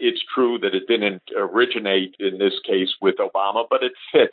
[0.00, 4.30] It's true that it didn't originate in this case with Obama, but it fit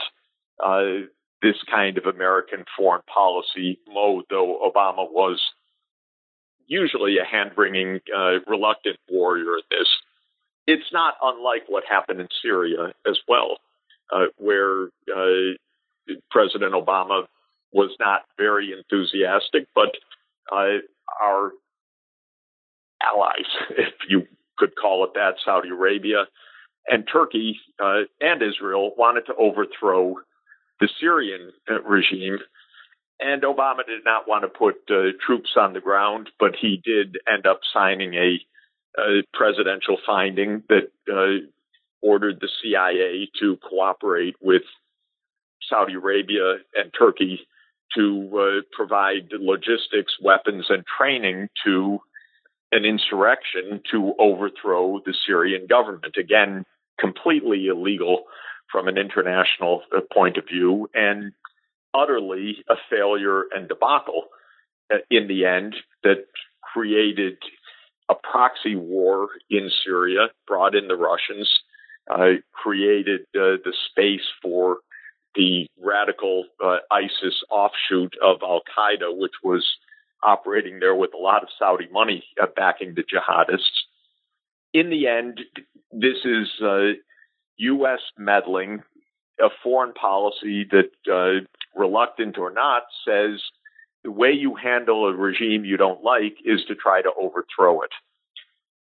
[1.41, 5.41] this kind of American foreign policy mode, though Obama was
[6.67, 7.99] usually a hand wringing,
[8.47, 9.87] reluctant warrior in this.
[10.67, 13.57] It's not unlike what happened in Syria as well,
[14.13, 15.55] uh, where uh,
[16.29, 17.23] President Obama
[17.71, 19.95] was not very enthusiastic, but
[20.51, 20.77] uh,
[21.21, 21.51] our
[23.01, 26.25] allies, if you could call it that, Saudi Arabia
[26.87, 30.15] and Turkey uh, and Israel wanted to overthrow
[30.79, 32.37] the Syrian uh, regime.
[33.19, 37.17] And Obama did not want to put uh, troops on the ground, but he did
[37.31, 38.39] end up signing a
[38.97, 41.45] a presidential finding that uh,
[42.01, 44.63] ordered the CIA to cooperate with
[45.69, 47.41] Saudi Arabia and Turkey
[47.95, 51.99] to uh, provide logistics, weapons, and training to
[52.71, 56.15] an insurrection to overthrow the Syrian government.
[56.17, 56.65] Again,
[56.99, 58.23] completely illegal
[58.71, 61.31] from an international uh, point of view and
[61.93, 64.25] utterly a failure and debacle
[64.93, 66.25] uh, in the end that
[66.61, 67.37] created
[68.09, 71.49] a proxy war in Syria, brought in the Russians,
[72.09, 74.77] uh, created uh, the space for
[75.35, 79.65] the radical uh, ISIS offshoot of Al Qaeda, which was
[80.23, 83.85] operating there with a lot of Saudi money uh, backing the jihadists.
[84.73, 85.39] In the end,
[85.91, 86.47] this is
[87.59, 87.99] U.S.
[88.17, 88.83] Meddling,
[89.39, 91.45] a foreign policy that, uh,
[91.79, 93.41] reluctant or not, says
[94.03, 97.91] the way you handle a regime you don't like is to try to overthrow it.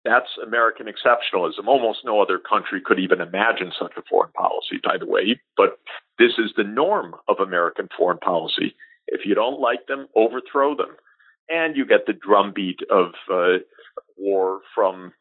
[0.04, 1.66] That's American exceptionalism.
[1.66, 5.78] Almost no other country could even imagine such a foreign policy, by the way, but
[6.18, 8.74] this is the norm of American foreign policy.
[9.08, 10.96] If you don't like them, overthrow them.
[11.48, 13.58] And you get the drumbeat of uh,
[14.16, 15.12] war from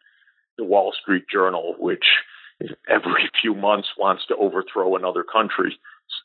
[0.57, 2.05] the Wall Street Journal, which
[2.89, 5.77] every few months wants to overthrow another country,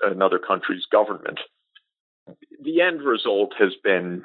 [0.02, 1.40] another country's government.
[2.62, 4.22] The end result has been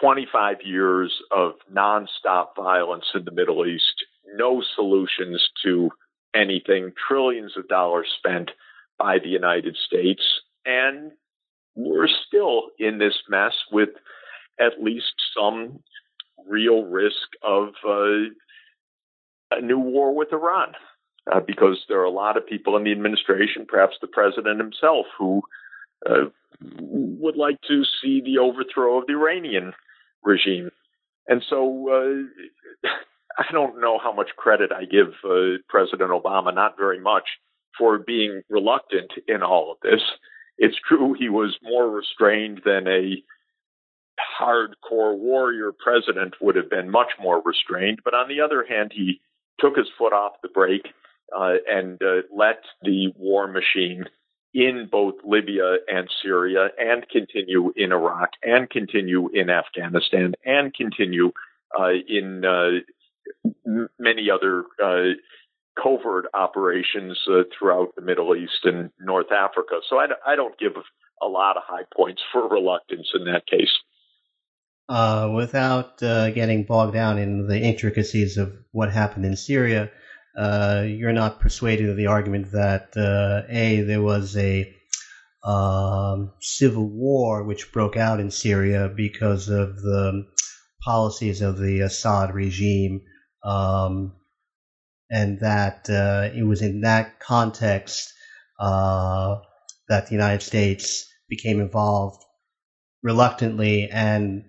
[0.00, 4.04] 25 years of nonstop violence in the Middle East,
[4.36, 5.90] no solutions to
[6.34, 8.50] anything, trillions of dollars spent
[8.98, 10.22] by the United States,
[10.64, 11.12] and
[11.76, 13.90] we're still in this mess with
[14.60, 15.80] at least some
[16.46, 18.30] real risk of uh,
[19.50, 20.74] a new war with Iran.
[21.32, 25.06] Uh, because there are a lot of people in the administration, perhaps the president himself,
[25.18, 25.40] who
[26.04, 26.26] uh,
[26.60, 29.72] would like to see the overthrow of the Iranian
[30.22, 30.70] regime.
[31.26, 32.88] And so uh,
[33.38, 37.24] I don't know how much credit I give uh, President Obama, not very much,
[37.78, 40.02] for being reluctant in all of this.
[40.58, 43.22] It's true he was more restrained than a
[44.40, 48.00] hardcore warrior president would have been much more restrained.
[48.04, 49.20] But on the other hand, he
[49.60, 50.88] took his foot off the brake
[51.36, 54.04] uh, and uh, let the war machine
[54.52, 61.32] in both Libya and Syria and continue in Iraq and continue in Afghanistan and continue
[61.78, 62.80] uh, in uh,
[63.98, 65.14] many other uh,
[65.82, 69.80] covert operations uh, throughout the Middle East and North Africa.
[69.88, 70.72] So I, I, don't give
[71.20, 73.72] a lot of high points for reluctance in that case.
[74.86, 79.90] Uh, without uh, getting bogged down in the intricacies of what happened in Syria,
[80.36, 84.70] uh, you're not persuaded of the argument that uh, a there was a
[85.42, 90.26] um, civil war which broke out in Syria because of the
[90.82, 93.00] policies of the Assad regime,
[93.42, 94.12] um,
[95.10, 98.12] and that uh, it was in that context
[98.58, 102.22] that the United States became involved
[103.02, 104.44] reluctantly and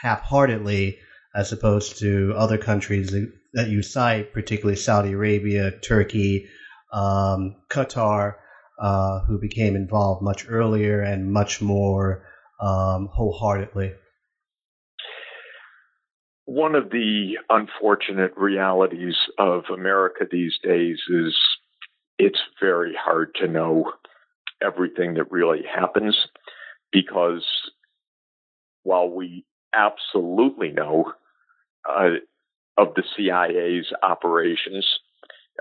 [0.00, 0.98] half-heartedly
[1.34, 3.14] as opposed to other countries
[3.52, 6.48] that you cite, particularly Saudi Arabia, Turkey,
[6.92, 8.34] um, Qatar,
[8.80, 12.24] uh, who became involved much earlier and much more
[12.60, 13.94] um, wholeheartedly.
[16.44, 21.36] One of the unfortunate realities of America these days is
[22.18, 23.92] it's very hard to know
[24.62, 26.16] everything that really happens
[26.90, 27.44] because
[28.82, 31.12] while we absolutely know
[31.88, 32.16] uh,
[32.76, 34.86] of the CIA's operations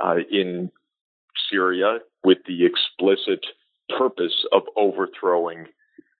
[0.03, 0.71] uh, in
[1.49, 3.45] Syria with the explicit
[3.97, 5.65] purpose of overthrowing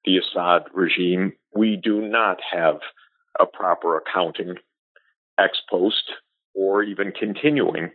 [0.05, 2.79] the Assad regime, we do not have
[3.39, 4.55] a proper accounting
[5.37, 6.03] ex post
[6.55, 7.91] or even continuing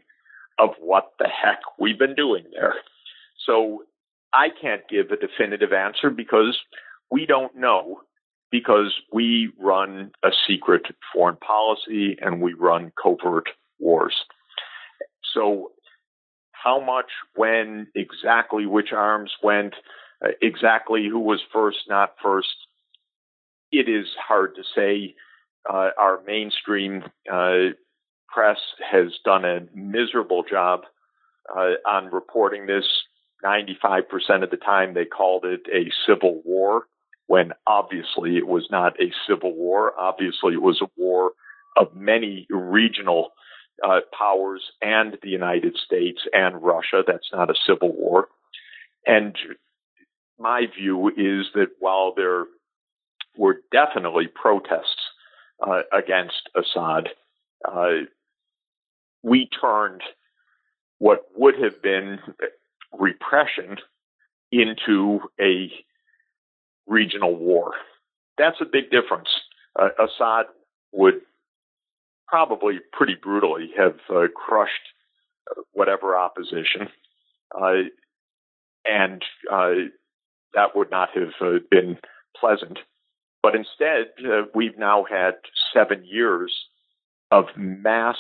[0.59, 2.75] of what the heck we've been doing there.
[3.47, 3.85] So
[4.33, 6.59] I can't give a definitive answer because
[7.11, 8.03] we don't know
[8.53, 13.49] because we run a secret foreign policy and we run covert
[13.81, 14.15] wars.
[15.35, 15.73] So
[16.53, 19.75] how much, when, exactly which arms went,
[20.25, 22.55] uh, exactly who was first, not first,
[23.73, 25.17] it is hard to say.
[25.69, 27.73] Uh, our mainstream uh,
[28.29, 28.59] press
[28.91, 30.81] has done a miserable job
[31.57, 32.85] uh, on reporting this.
[33.45, 36.87] 95% of the time, they called it a civil war,
[37.27, 39.93] when obviously it was not a civil war.
[39.99, 41.33] Obviously, it was a war
[41.77, 43.31] of many regional
[43.83, 47.03] uh, powers and the United States and Russia.
[47.07, 48.29] That's not a civil war.
[49.07, 49.37] And
[50.39, 52.47] my view is that while there
[53.37, 55.01] were definitely protests
[55.67, 57.09] uh, against Assad,
[57.67, 58.05] uh,
[59.23, 60.03] we turned
[60.99, 62.19] what would have been
[62.93, 63.77] repression
[64.51, 65.73] into a
[66.87, 67.73] regional war.
[68.39, 69.29] That's a big difference.
[69.79, 70.47] Uh, Assad
[70.93, 71.21] would
[72.27, 74.73] probably pretty brutally have uh, crushed
[75.73, 76.89] whatever opposition,
[77.59, 77.83] uh,
[78.85, 79.73] and uh,
[80.55, 81.99] that would not have uh, been
[82.39, 82.79] pleasant.
[83.43, 85.35] But instead, uh, we've now had
[85.75, 86.55] seven years
[87.31, 88.17] of mass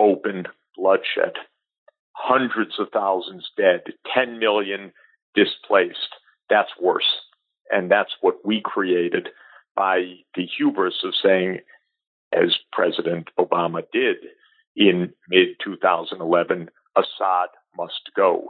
[0.00, 0.44] open
[0.76, 1.34] bloodshed,
[2.12, 3.82] hundreds of thousands dead,
[4.14, 4.92] 10 million
[5.34, 6.14] displaced.
[6.50, 7.04] That's worse.
[7.70, 9.28] And that's what we created
[9.76, 11.58] by the hubris of saying,
[12.32, 14.16] as President Obama did
[14.76, 18.44] in mid 2011, Assad must go.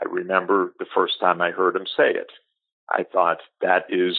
[0.00, 2.30] I remember the first time I heard him say it.
[2.90, 4.16] I thought that is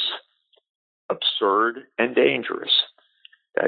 [1.09, 2.71] absurd and dangerous.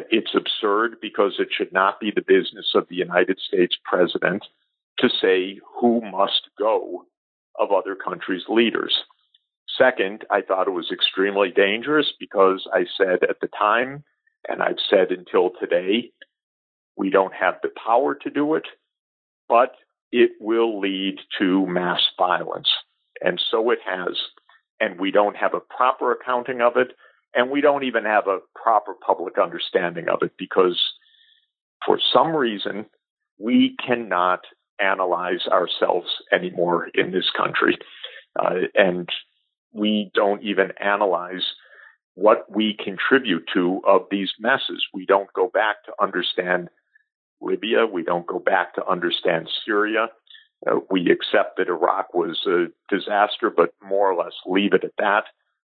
[0.09, 4.45] It's absurd because it should not be the business of the United States president
[4.99, 7.05] to say who must go
[7.59, 8.93] of other countries' leaders.
[9.77, 14.03] Second, I thought it was extremely dangerous because I said at the time,
[14.47, 16.11] and I've said until today,
[16.97, 18.65] we don't have the power to do it,
[19.47, 19.75] but
[20.11, 22.67] it will lead to mass violence.
[23.21, 24.17] And so it has.
[24.79, 26.93] And we don't have a proper accounting of it.
[27.33, 30.79] And we don't even have a proper public understanding of it because
[31.85, 32.85] for some reason,
[33.39, 34.41] we cannot
[34.81, 37.77] analyze ourselves anymore in this country.
[38.39, 39.09] Uh, and
[39.73, 41.45] we don't even analyze
[42.15, 44.85] what we contribute to of these messes.
[44.93, 46.69] We don't go back to understand
[47.41, 47.85] Libya.
[47.85, 50.07] We don't go back to understand Syria.
[50.69, 54.93] Uh, we accept that Iraq was a disaster, but more or less leave it at
[54.99, 55.23] that.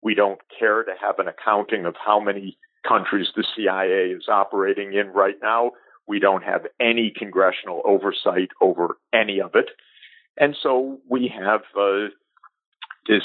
[0.03, 4.93] We don't care to have an accounting of how many countries the CIA is operating
[4.93, 5.71] in right now.
[6.07, 9.71] We don't have any congressional oversight over any of it.
[10.37, 12.09] And so we have uh,
[13.09, 13.23] this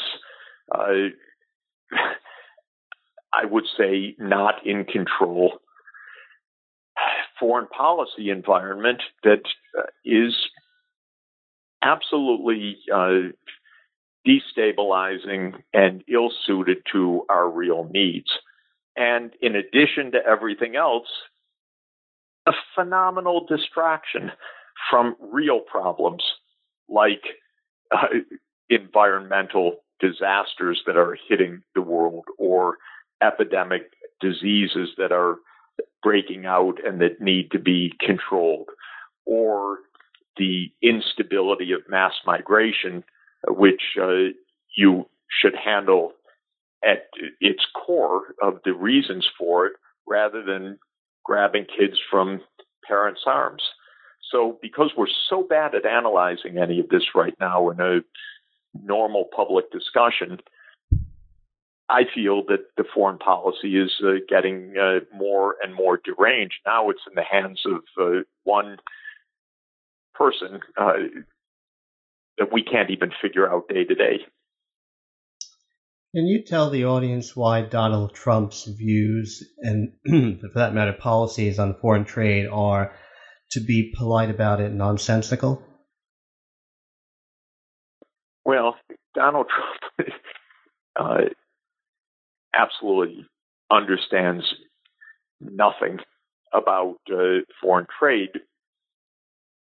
[0.71, 1.09] uh,
[3.33, 5.59] I would say, not in control
[7.39, 9.43] foreign policy environment that
[9.77, 9.83] uh,
[11.81, 13.31] absolutely uh,
[14.27, 18.29] destabilizing and ill suited to our real needs.
[18.95, 21.07] And in addition to everything else,
[22.45, 24.31] a phenomenal distraction
[24.89, 26.23] from real problems
[26.89, 27.21] like
[27.91, 28.07] uh,
[28.69, 32.77] environmental disasters that are hitting the world or
[33.21, 35.37] epidemic diseases that are
[36.01, 38.69] breaking out and that need to be controlled,
[39.25, 39.79] or
[40.37, 43.03] the instability of mass migration,
[43.47, 44.31] which uh,
[44.75, 45.05] you
[45.41, 46.13] should handle
[46.83, 47.07] at
[47.41, 49.73] its core of the reasons for it
[50.07, 50.79] rather than
[51.25, 52.41] grabbing kids from
[52.87, 53.61] parents' arms.
[54.31, 57.99] So, because we're so bad at analyzing any of this right now in a
[58.73, 60.39] normal public discussion,
[61.89, 66.55] I feel that the foreign policy is uh, getting uh, more and more deranged.
[66.65, 68.77] Now it's in the hands of uh, one
[70.13, 70.93] person uh,
[72.37, 74.19] that we can't even figure out day to day.
[76.15, 79.93] Can you tell the audience why Donald Trump's views and,
[80.41, 82.93] for that matter, policies on foreign trade are,
[83.51, 85.63] to be polite about it, nonsensical?
[89.15, 90.09] Donald Trump
[90.99, 91.21] uh,
[92.53, 93.25] absolutely
[93.71, 94.43] understands
[95.41, 95.99] nothing
[96.53, 98.31] about uh, foreign trade,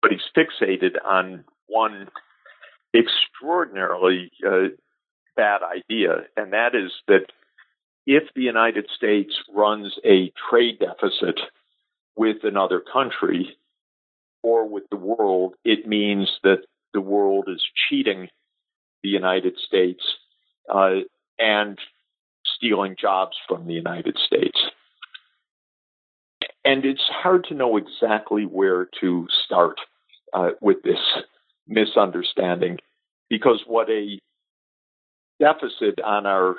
[0.03, 2.09] but he's fixated on one
[2.95, 4.68] extraordinarily uh,
[5.37, 7.27] bad idea, and that is that
[8.07, 11.39] if the United States runs a trade deficit
[12.16, 13.57] with another country
[14.43, 18.29] or with the world, it means that the world is cheating
[19.03, 20.03] the United States
[20.73, 21.01] uh,
[21.39, 21.79] and
[22.57, 24.59] stealing jobs from the United States.
[26.65, 29.79] And it's hard to know exactly where to start
[30.33, 30.99] uh, with this
[31.67, 32.79] misunderstanding
[33.29, 34.19] because what a
[35.39, 36.57] deficit on our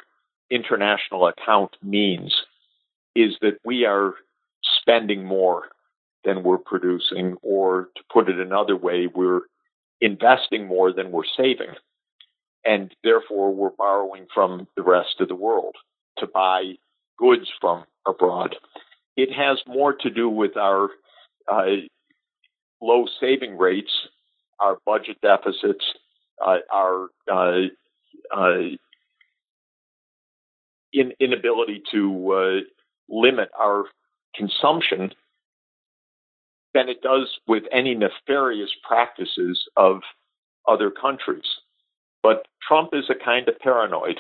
[0.49, 2.33] international account means
[3.15, 4.15] is that we are
[4.79, 5.65] spending more
[6.23, 9.41] than we're producing, or to put it another way, we're
[10.01, 11.73] investing more than we're saving.
[12.63, 15.75] And therefore, we're borrowing from the rest of the world
[16.17, 16.73] to buy
[17.17, 18.55] goods from abroad.
[19.17, 20.89] It has more to do with our
[21.51, 21.65] uh,
[22.81, 23.91] low saving rates,
[24.59, 25.83] our budget deficits,
[26.45, 27.67] uh, our uh,
[28.35, 28.57] uh
[30.93, 32.59] in, inability to uh,
[33.09, 33.85] limit our
[34.35, 35.11] consumption
[36.73, 40.01] than it does with any nefarious practices of
[40.67, 41.45] other countries.
[42.23, 44.17] But Trump is a kind of paranoid,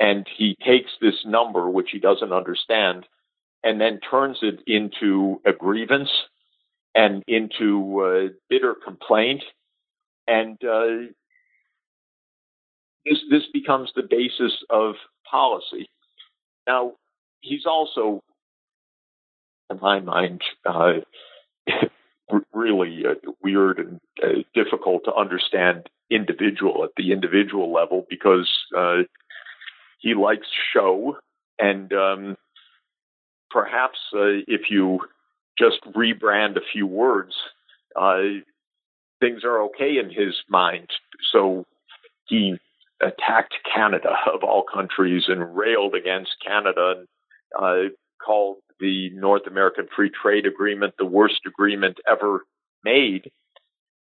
[0.00, 3.06] and he takes this number, which he doesn't understand,
[3.62, 6.10] and then turns it into a grievance
[6.94, 9.42] and into uh, bitter complaint.
[10.26, 11.10] And uh,
[13.04, 14.94] this, this becomes the basis of
[15.30, 15.88] policy.
[16.66, 16.92] Now,
[17.40, 18.22] he's also,
[19.70, 20.94] in my mind, uh,
[22.52, 28.98] really uh, weird and uh, difficult to understand individual at the individual level because uh,
[30.00, 31.16] he likes show
[31.58, 32.36] and um,
[33.50, 35.00] perhaps uh, if you
[35.58, 37.34] just rebrand a few words,
[37.96, 38.40] uh,
[39.20, 40.88] things are okay in his mind.
[41.32, 41.66] So
[42.26, 42.56] he
[43.02, 47.08] attacked Canada of all countries and railed against Canada and
[47.58, 47.94] uh,
[48.24, 52.44] called the North American Free Trade Agreement the worst agreement ever
[52.84, 53.30] made.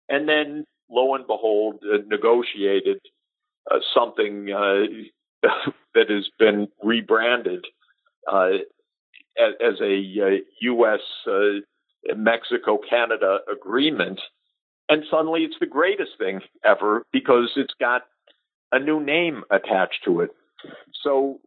[0.08, 3.00] And then, lo and behold, uh, negotiated
[3.70, 4.84] uh, something uh,
[5.94, 7.64] that has been rebranded
[8.30, 8.50] uh,
[9.38, 11.00] as, as, a U.S.
[11.26, 14.20] Uh, Mexico Canada agreement.
[14.88, 18.02] And suddenly it's the greatest thing ever because it's got
[18.72, 20.30] a new name attached to it.
[21.02, 21.40] So,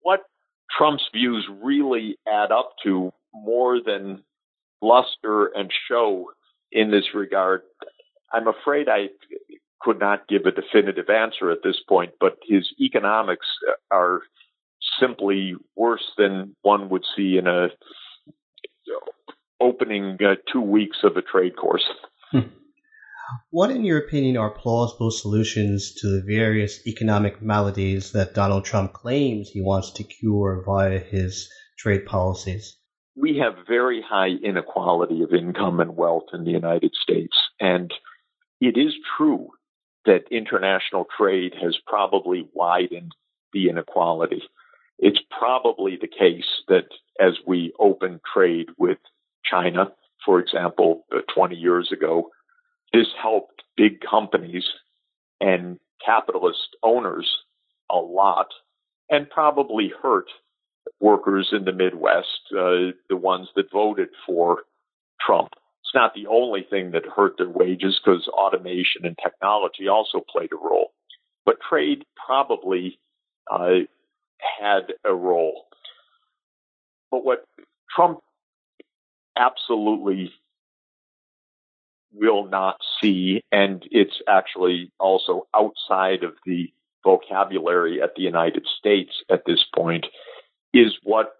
[0.00, 0.20] what
[0.76, 4.22] Trump's views really add up to more than
[4.80, 6.30] bluster and show
[6.72, 7.62] in this regard,
[8.32, 9.08] I'm afraid I
[9.80, 13.46] could not give a definitive answer at this point, but his economics
[13.90, 14.22] are
[15.00, 17.68] simply worse than one would see in a
[19.60, 21.84] opening uh, two weeks of a trade course.
[22.30, 22.40] Hmm.
[23.50, 28.92] What, in your opinion, are plausible solutions to the various economic maladies that Donald Trump
[28.92, 31.48] claims he wants to cure via his
[31.78, 32.78] trade policies?
[33.16, 37.36] We have very high inequality of income and wealth in the United States.
[37.58, 37.92] And
[38.60, 39.48] it is true
[40.04, 43.12] that international trade has probably widened
[43.52, 44.42] the inequality.
[44.98, 46.86] It's probably the case that
[47.20, 48.98] as we open trade with
[49.44, 49.92] China,
[50.24, 52.30] for example, uh, 20 years ago,
[52.92, 54.64] this helped big companies
[55.40, 57.28] and capitalist owners
[57.90, 58.48] a lot
[59.10, 60.26] and probably hurt
[61.00, 64.62] workers in the Midwest, uh, the ones that voted for
[65.20, 65.50] Trump.
[65.86, 70.50] It's not the only thing that hurt their wages because automation and technology also played
[70.52, 70.90] a role.
[71.44, 72.98] But trade probably
[73.48, 73.86] uh,
[74.58, 75.66] had a role.
[77.12, 77.44] But what
[77.94, 78.18] Trump
[79.38, 80.32] absolutely
[82.12, 86.72] will not see, and it's actually also outside of the
[87.04, 90.06] vocabulary at the United States at this point,
[90.74, 91.36] is what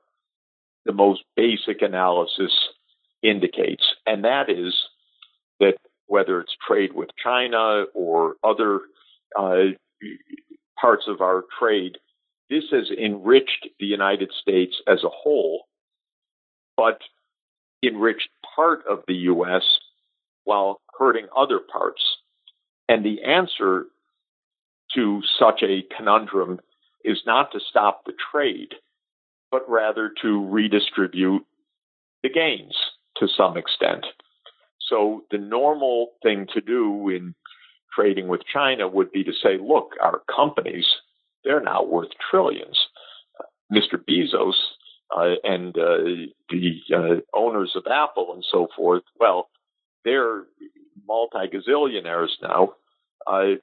[0.84, 2.52] the most basic analysis
[3.28, 3.84] indicates.
[4.06, 4.74] And that is
[5.60, 5.74] that
[6.06, 8.80] whether it's trade with China or other
[9.38, 9.72] uh,
[10.80, 11.98] parts of our trade,
[12.48, 15.64] this has enriched the United States as a whole,
[16.76, 17.00] but
[17.82, 19.62] enriched part of the U.S
[20.46, 22.00] while hurting other parts.
[22.88, 23.86] And the answer
[24.94, 26.60] to such a conundrum
[27.04, 28.74] is not to stop the trade,
[29.50, 31.44] but rather to redistribute
[32.22, 32.74] the gains
[33.20, 34.04] to some extent.
[34.88, 37.34] So the normal thing to do in
[37.94, 40.86] trading with China would be to say, look, our companies,
[41.44, 42.78] they're now worth trillions.
[43.72, 43.96] Mr.
[43.98, 44.54] Bezos
[45.16, 49.48] uh, and uh, the uh, owners of Apple and so forth, well,
[50.04, 50.44] they're
[51.06, 52.74] multi gazillionaires now.
[53.26, 53.56] Uh,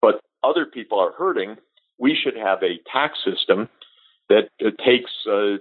[0.00, 1.56] but other people are hurting.
[1.98, 3.68] We should have a tax system
[4.28, 5.58] that uh, takes uh,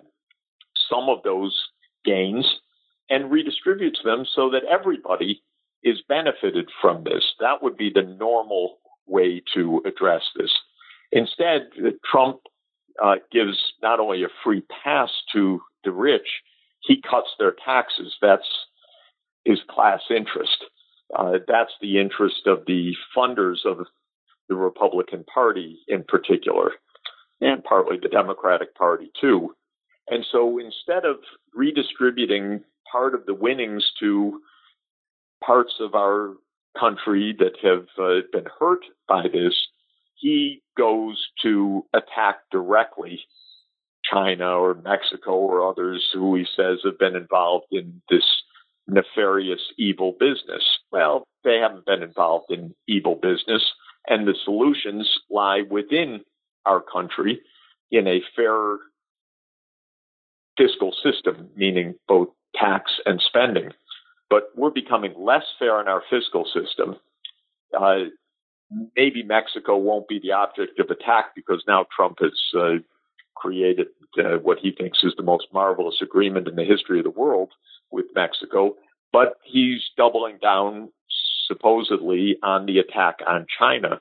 [0.90, 1.58] some of those
[2.04, 2.46] gains
[3.12, 5.44] and redistributes them so that everybody
[5.84, 7.24] is benefited from this.
[7.40, 10.52] That would be the normal way to address this.
[11.12, 11.68] Instead,
[12.10, 12.40] Trump
[13.04, 16.28] uh, gives not only a free pass to the rich,
[16.80, 18.16] he cuts their taxes.
[18.22, 18.48] That's
[19.44, 20.64] his class interest.
[21.14, 23.86] Uh, that's the interest of the funders of
[24.48, 26.72] the Republican Party in particular,
[27.42, 29.54] and partly the Democratic Party too.
[30.08, 31.18] And so instead of
[31.54, 34.42] redistributing part of the winnings to
[35.44, 36.34] parts of our
[36.80, 39.54] country that have uh, been hurt by this,
[40.16, 43.22] he goes to attack directly
[44.04, 48.26] China or Mexico or others who he says have been involved in this
[48.88, 50.64] nefarious evil business.
[50.92, 53.64] Well, they haven't been involved in evil business,
[54.08, 56.22] and the solutions lie within
[56.66, 57.42] our country
[57.92, 58.78] in a fair
[60.58, 63.72] fiscal system, meaning both tax and spending.
[64.30, 66.96] But we're becoming less fair in our fiscal system.
[67.78, 68.10] Uh,
[68.96, 72.80] maybe Mexico won't be the object of attack because now Trump has uh,
[73.36, 73.88] created
[74.18, 77.50] uh, what he thinks is the most marvelous agreement in the history of the world
[77.92, 78.76] with Mexico.
[79.12, 80.90] But he's doubling down
[81.48, 84.00] supposedly on the attack on China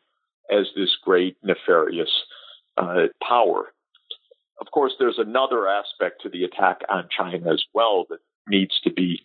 [0.50, 2.10] as this great nefarious
[2.76, 3.72] uh, power.
[4.60, 8.92] Of course, there's another aspect to the attack on China as well that needs to
[8.92, 9.22] be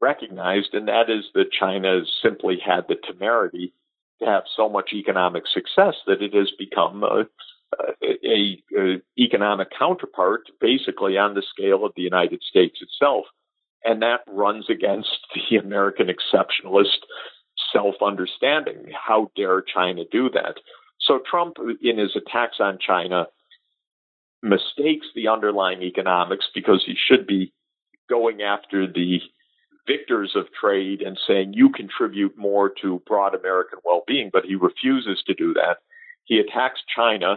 [0.00, 3.72] recognized, and that is that China has simply had the temerity
[4.20, 7.26] to have so much economic success that it has become a,
[8.02, 13.26] a, a, economic counterpart basically on the scale of the United States itself.
[13.84, 15.08] And that runs against
[15.50, 16.98] the American exceptionalist
[17.72, 18.86] self understanding.
[18.92, 20.56] How dare China do that?
[21.00, 23.26] So Trump, in his attacks on China,
[24.42, 27.52] mistakes the underlying economics because he should be
[28.10, 29.20] going after the
[29.86, 34.54] victors of trade and saying you contribute more to broad American well being, but he
[34.54, 35.78] refuses to do that.
[36.24, 37.36] He attacks China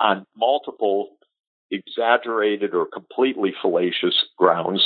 [0.00, 1.16] on multiple
[1.70, 4.82] exaggerated or completely fallacious grounds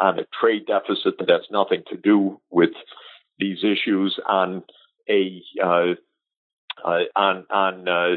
[0.00, 2.70] on a trade deficit that has nothing to do with
[3.38, 4.62] these issues on
[5.08, 5.94] a uh,
[6.84, 8.14] uh, on on uh,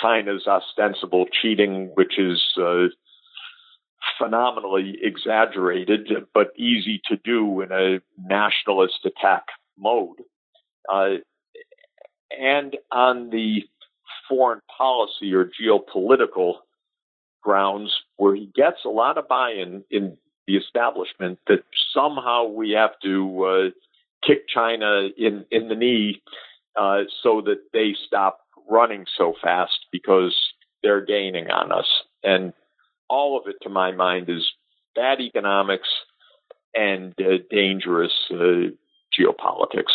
[0.00, 2.86] China's ostensible cheating, which is uh,
[4.18, 9.46] phenomenally exaggerated, but easy to do in a nationalist attack
[9.78, 10.22] mode.
[10.92, 11.16] Uh,
[12.30, 13.62] and on the
[14.28, 16.54] foreign policy or geopolitical
[17.42, 21.60] grounds, where he gets a lot of buy-in in the establishment that
[21.92, 26.22] somehow we have to uh, kick China in in the knee
[26.76, 30.36] uh, so that they stop running so fast because
[30.82, 31.86] they're gaining on us.
[32.22, 32.52] And
[33.08, 34.46] all of it, to my mind, is
[34.94, 35.88] bad economics
[36.74, 38.70] and uh, dangerous uh,
[39.18, 39.92] geopolitics.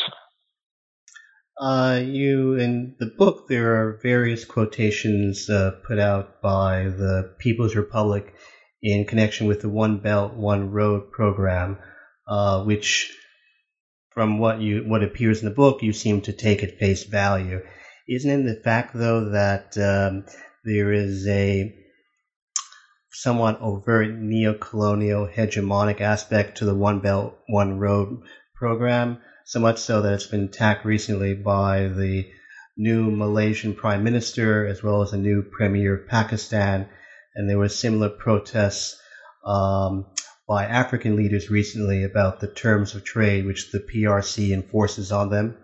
[1.59, 7.75] Uh, you in the book there are various quotations uh, put out by the People's
[7.75, 8.33] Republic
[8.81, 11.77] in connection with the One Belt One Road program,
[12.27, 13.15] uh, which,
[14.11, 17.61] from what you what appears in the book, you seem to take at face value.
[18.09, 20.25] Isn't it the fact though that um,
[20.63, 21.75] there is a
[23.11, 28.21] somewhat overt neo-colonial hegemonic aspect to the One Belt, One Road
[28.55, 32.29] program, so much so that it's been attacked recently by the
[32.77, 36.87] new Malaysian prime minister as well as the new premier of Pakistan.
[37.35, 39.01] And there were similar protests
[39.45, 40.05] um,
[40.47, 45.57] by African leaders recently about the terms of trade which the PRC enforces on them.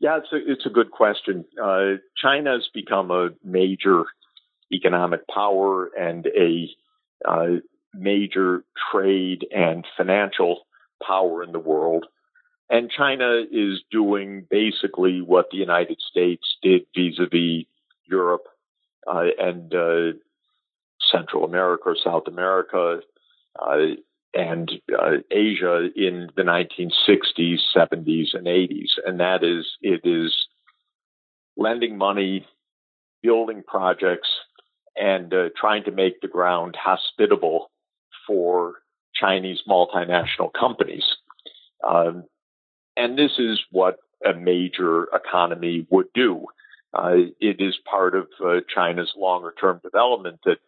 [0.00, 1.44] Yeah, it's a, it's a good question.
[1.60, 4.04] Uh, has become a major
[4.72, 6.68] economic power and a
[7.26, 7.60] uh,
[7.94, 10.66] major trade and financial
[11.04, 12.06] power in the world.
[12.70, 17.64] And China is doing basically what the United States did vis-a-vis
[18.04, 18.46] Europe
[19.06, 20.18] uh, and uh,
[21.10, 23.00] Central America or South America
[23.58, 23.76] uh,
[24.34, 28.90] and uh, Asia in the 1960s, 70s, and 80s.
[29.04, 30.36] And that is, it is
[31.56, 32.46] lending money,
[33.22, 34.28] building projects,
[34.98, 37.70] and uh, trying to make the ground hospitable
[38.26, 38.74] for
[39.14, 41.04] Chinese multinational companies.
[41.88, 42.24] Um,
[42.96, 46.46] and this is what a major economy would do.
[46.92, 50.58] Uh, it is part of uh, China's longer term development that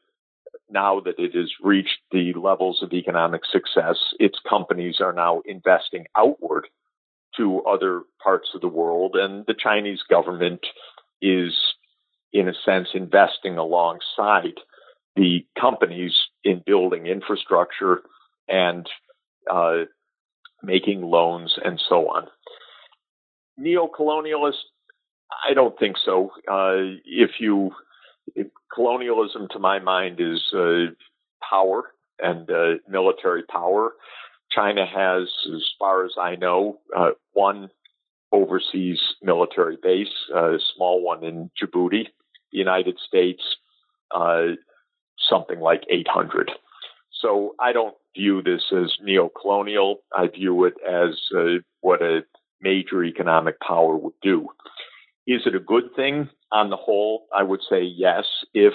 [0.71, 6.07] now that it has reached the levels of economic success, its companies are now investing
[6.17, 6.69] outward
[7.37, 10.61] to other parts of the world, and the Chinese government
[11.23, 11.70] is,
[12.33, 14.55] in a sense, investing alongside
[15.17, 16.15] the companies
[16.45, 18.03] in building infrastructure
[18.49, 18.89] and
[19.51, 19.85] uh,
[20.63, 22.27] making loans and so on.
[23.59, 24.63] Neo-colonialist,
[25.49, 26.31] I don't think so.
[26.51, 27.73] Uh, if you
[28.35, 30.93] if colonialism, to my mind, is uh,
[31.49, 33.93] power and uh, military power.
[34.51, 37.71] China has, as far as I know, uh, one
[38.33, 42.07] overseas military base, a small one in Djibouti.
[42.51, 43.43] United States,
[44.15, 44.55] uh,
[45.29, 46.51] something like 800.
[47.21, 50.01] So I don't view this as neo-colonial.
[50.17, 52.21] I view it as uh, what a
[52.61, 54.49] major economic power would do.
[55.27, 56.29] Is it a good thing?
[56.53, 58.25] On the whole, I would say yes,
[58.55, 58.73] if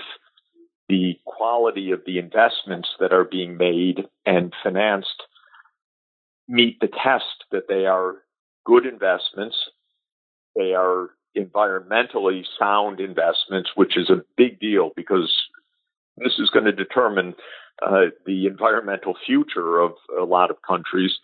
[0.88, 5.23] the quality of the investments that are being made and financed
[6.47, 8.17] meet the test that they are
[8.65, 9.55] good investments,
[10.55, 15.33] they are environmentally sound investments, which is a big deal because
[16.17, 17.36] this is going to determine
[17.86, 21.17] uh, the environmental future of a lot of countries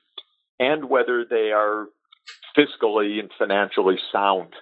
[0.60, 1.88] and whether they are
[2.58, 4.54] fiscally and financially sound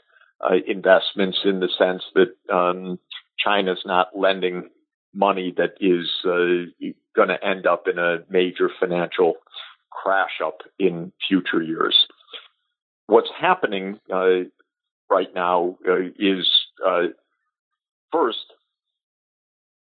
[0.44, 3.00] uh, investments in the sense that um,
[3.38, 4.70] China's not lending
[5.14, 9.34] money that is uh, going to end up in a major financial
[9.92, 12.08] crash up in future years.
[13.08, 14.46] What's happening uh,
[15.10, 16.50] right now uh, is
[16.86, 17.08] uh,
[18.12, 18.54] first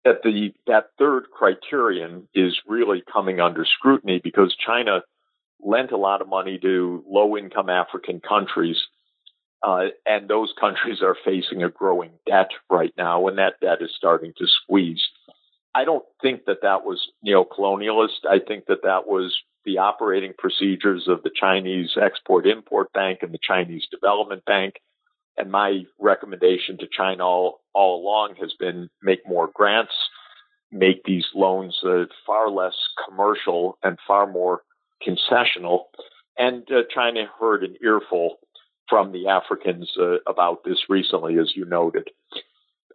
[0.04, 5.02] that the that third criterion is really coming under scrutiny because China
[5.62, 8.78] lent a lot of money to low income African countries
[9.64, 13.92] uh, and those countries are facing a growing debt right now, and that debt is
[13.96, 15.02] starting to squeeze.
[15.74, 18.28] I don't think that that was neo-colonialist.
[18.30, 23.34] I think that that was the operating procedures of the Chinese Export Import Bank and
[23.34, 24.76] the Chinese Development Bank.
[25.38, 29.94] And my recommendation to China all, all along has been make more grants,
[30.72, 32.76] make these loans uh, far less
[33.08, 34.62] commercial and far more
[35.06, 35.86] concessional.
[36.38, 38.38] And uh, China heard an earful
[38.90, 42.10] from the Africans uh, about this recently, as you noted.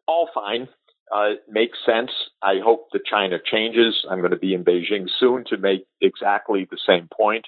[0.06, 0.68] All fine.
[1.14, 2.10] Uh, makes sense.
[2.42, 4.04] I hope that China changes.
[4.10, 7.46] I'm going to be in Beijing soon to make exactly the same point.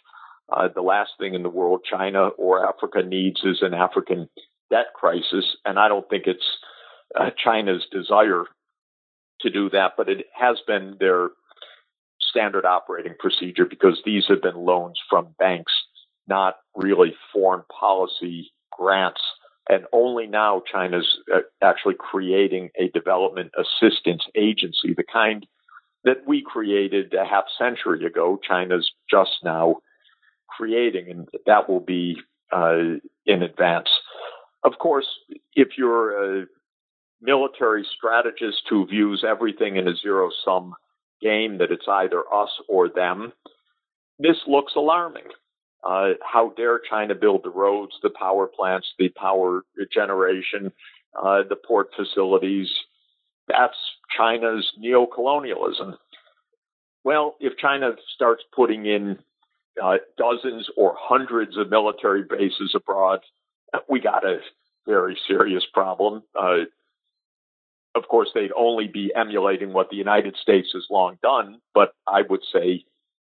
[0.50, 4.28] Uh, the last thing in the world China or Africa needs is an African
[4.70, 6.46] debt crisis, and I don't think it's
[7.18, 8.44] uh, China's desire
[9.40, 11.30] to do that, but it has been their
[12.20, 15.72] standard operating procedure because these have been loans from banks
[16.28, 19.20] not really foreign policy grants.
[19.68, 25.46] And only now China's uh, actually creating a development assistance agency, the kind
[26.04, 28.38] that we created a half century ago.
[28.42, 29.76] China's just now
[30.48, 32.16] creating, and that will be
[32.52, 33.88] uh, in advance.
[34.64, 35.06] Of course,
[35.54, 36.46] if you're a
[37.20, 40.74] military strategist who views everything in a zero sum
[41.20, 43.32] game, that it's either us or them,
[44.18, 45.24] this looks alarming.
[45.86, 50.72] Uh, how dare China build the roads, the power plants, the power generation,
[51.20, 52.68] uh, the port facilities?
[53.48, 53.76] That's
[54.16, 55.96] China's neo-colonialism.
[57.02, 59.18] Well, if China starts putting in
[59.82, 63.20] uh, dozens or hundreds of military bases abroad,
[63.88, 64.38] we got a
[64.86, 66.22] very serious problem.
[66.38, 66.64] Uh,
[67.94, 72.22] of course, they'd only be emulating what the United States has long done, but I
[72.28, 72.84] would say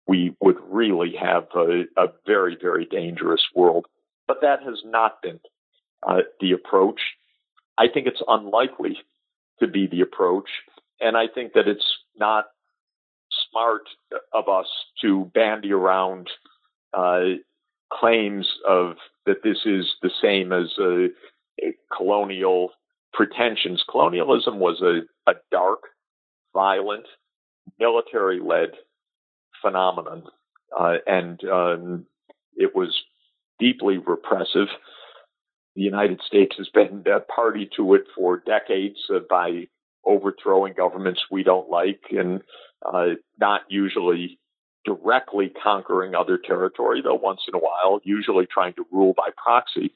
[0.06, 3.86] we would really have a, a very, very dangerous world.
[4.26, 5.40] But that has not been
[6.06, 7.00] uh, the approach.
[7.78, 8.98] I think it's unlikely
[9.60, 10.48] to be the approach.
[11.00, 12.46] And I think that it's not
[13.50, 13.82] smart
[14.32, 14.66] of us
[15.02, 16.28] to bandy around
[16.94, 17.36] uh,
[17.92, 18.96] claims of
[19.26, 21.08] that this is the same as a,
[21.64, 22.70] a colonial
[23.12, 23.82] pretensions.
[23.90, 25.00] Colonialism was a,
[25.30, 25.80] a dark,
[26.54, 27.06] violent,
[27.78, 28.70] military led
[29.62, 30.24] phenomenon,
[30.78, 32.06] uh, and um,
[32.56, 32.96] it was
[33.58, 34.68] deeply repressive.
[35.74, 39.68] The United States has been a party to it for decades uh, by
[40.04, 42.40] overthrowing governments we don't like and
[42.84, 44.38] uh, not usually
[44.86, 49.92] directly conquering other territory, though once in a while, usually trying to rule by proxy.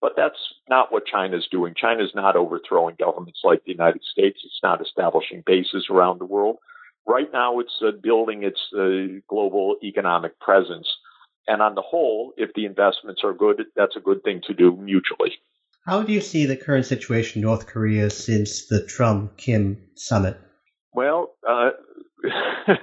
[0.00, 0.38] But that's
[0.68, 1.74] not what China's doing.
[1.76, 4.40] China's not overthrowing governments like the United States.
[4.44, 6.56] It's not establishing bases around the world.
[7.06, 10.88] Right now, it's uh, building its uh, global economic presence
[11.48, 14.76] And on the whole, if the investments are good, that's a good thing to do
[14.76, 15.32] mutually.
[15.84, 20.36] How do you see the current situation in North Korea since the Trump Kim summit?
[20.94, 21.70] Well, uh,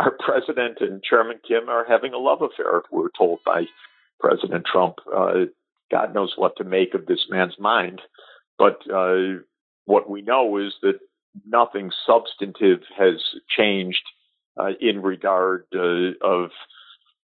[0.00, 3.64] our president and Chairman Kim are having a love affair, we're told by
[4.18, 4.96] President Trump.
[5.14, 5.46] Uh,
[5.90, 8.00] God knows what to make of this man's mind.
[8.58, 9.40] But uh,
[9.86, 10.98] what we know is that
[11.46, 13.22] nothing substantive has
[13.56, 14.02] changed
[14.58, 16.50] uh, in regard uh, of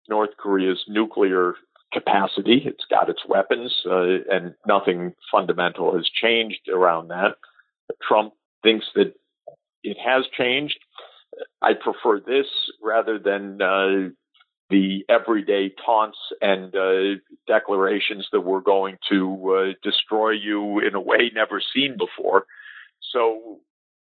[0.09, 1.53] North Korea's nuclear
[1.93, 2.63] capacity.
[2.65, 7.36] It's got its weapons, uh, and nothing fundamental has changed around that.
[8.07, 9.13] Trump thinks that
[9.84, 10.78] it has changed.
[11.62, 12.48] I prefer this
[12.82, 14.10] rather than uh,
[14.70, 21.02] the everyday taunts and uh, declarations that we're going to uh, destroy you in a
[21.02, 22.46] way never seen before.
[23.12, 23.60] So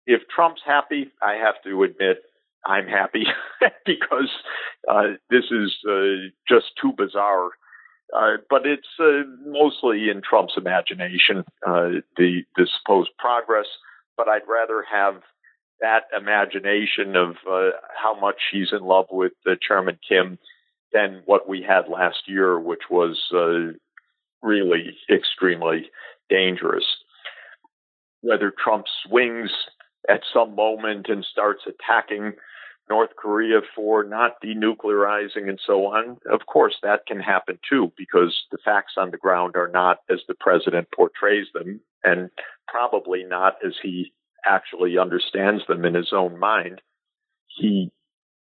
[0.06, 2.18] if Trump's happy, I have to admit
[2.64, 3.24] I'm happy
[3.86, 4.30] because
[4.88, 7.50] uh, this is uh, just too bizarre.
[8.14, 8.86] Uh, but it's
[9.44, 13.66] mostly in Trump's imagination, the the supposed progress.
[14.16, 15.22] But I'd rather have
[15.80, 17.70] that imagination of uh,
[18.00, 19.32] how much he's in love with
[19.66, 20.38] Chairman Kim
[20.92, 23.20] than what we had last year, which was
[24.42, 25.90] really extremely
[26.30, 26.84] dangerous.
[28.20, 29.50] Whether Trump swings
[30.08, 32.34] at some moment and starts attacking
[32.88, 36.18] North Korea for not denuclearizing and so on.
[36.30, 40.20] Of course, that can happen too, because the facts on the ground are not as
[40.28, 42.30] the president portrays them, and
[42.68, 44.12] probably not as he
[44.46, 46.80] actually understands them in his own mind.
[47.46, 47.90] He,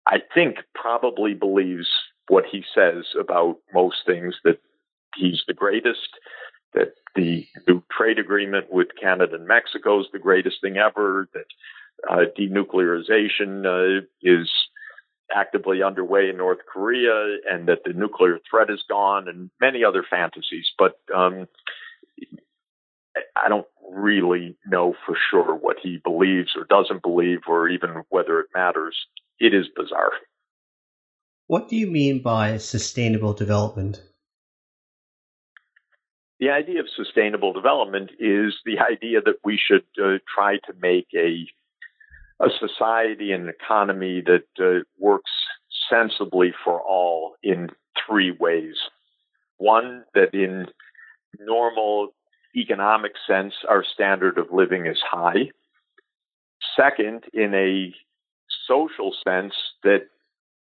[0.07, 1.89] I think, probably believes
[2.29, 4.61] what he says about most things that
[5.17, 6.09] he's the greatest,
[6.75, 11.47] that the new trade agreement with Canada and Mexico is the greatest thing ever, that
[12.09, 14.49] uh, denuclearization uh, is
[15.35, 20.05] actively underway in North Korea, and that the nuclear threat is gone, and many other
[20.09, 20.71] fantasies.
[20.79, 21.47] But um,
[23.17, 28.41] I don't really know for sure what he believes or doesn't believe, or even whether
[28.41, 28.97] it matters.
[29.39, 30.13] It is bizarre.
[31.47, 34.03] What do you mean by sustainable development?
[36.39, 41.09] The idea of sustainable development is the idea that we should uh, try to make
[41.15, 41.47] a
[42.41, 45.31] a society and economy that uh, works
[45.91, 47.69] sensibly for all in
[48.07, 48.77] three ways.
[49.59, 50.67] One, that in
[51.39, 52.15] normal
[52.57, 55.51] economic sense, our standard of living is high.
[56.77, 57.95] Second, in a
[58.67, 60.09] social sense, that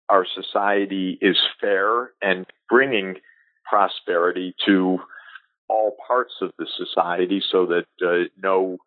[0.10, 3.16] our society is fair and bringing
[3.66, 5.00] prosperity to
[5.70, 8.78] all parts of the society so that uh, no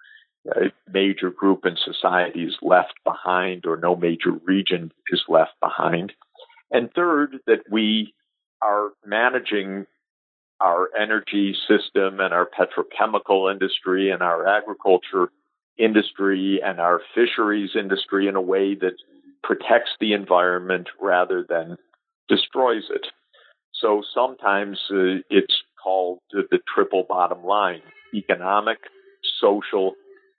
[0.47, 6.12] a major group in society is left behind or no major region is left behind.
[6.70, 8.14] And third, that we
[8.61, 9.86] are managing
[10.61, 15.28] our energy system and our petrochemical industry and our agriculture
[15.78, 18.94] industry and our fisheries industry in a way that
[19.42, 21.76] protects the environment rather than
[22.28, 23.07] destroys it.
[23.74, 27.82] So sometimes uh, it's called the triple bottom line
[28.14, 28.78] economic,
[29.40, 29.94] social,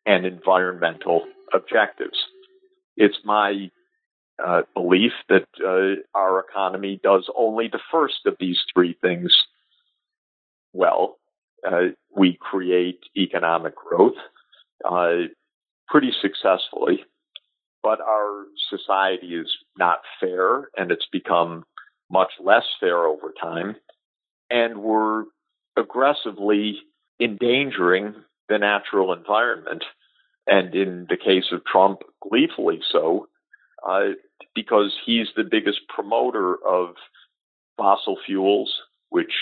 [0.06, 2.18] and environmental objectives.
[2.96, 3.70] It's my
[4.44, 9.36] uh, belief that uh, our economy does only the first of these three things
[10.76, 11.18] well.
[11.66, 14.16] Uh, we create economic growth
[14.84, 15.28] uh,
[15.88, 17.04] pretty successfully,
[17.82, 21.64] but our society is not fair and it's become
[22.12, 23.76] much less fair over time.
[24.50, 25.26] And we're
[25.78, 26.80] aggressively
[27.20, 28.16] endangering
[28.50, 29.84] the natural environment.
[30.48, 33.28] And in the case of Trump, gleefully so,
[33.88, 34.12] uh,
[34.54, 36.96] because he's the biggest promoter of
[37.78, 38.74] fossil fuels,
[39.10, 39.34] which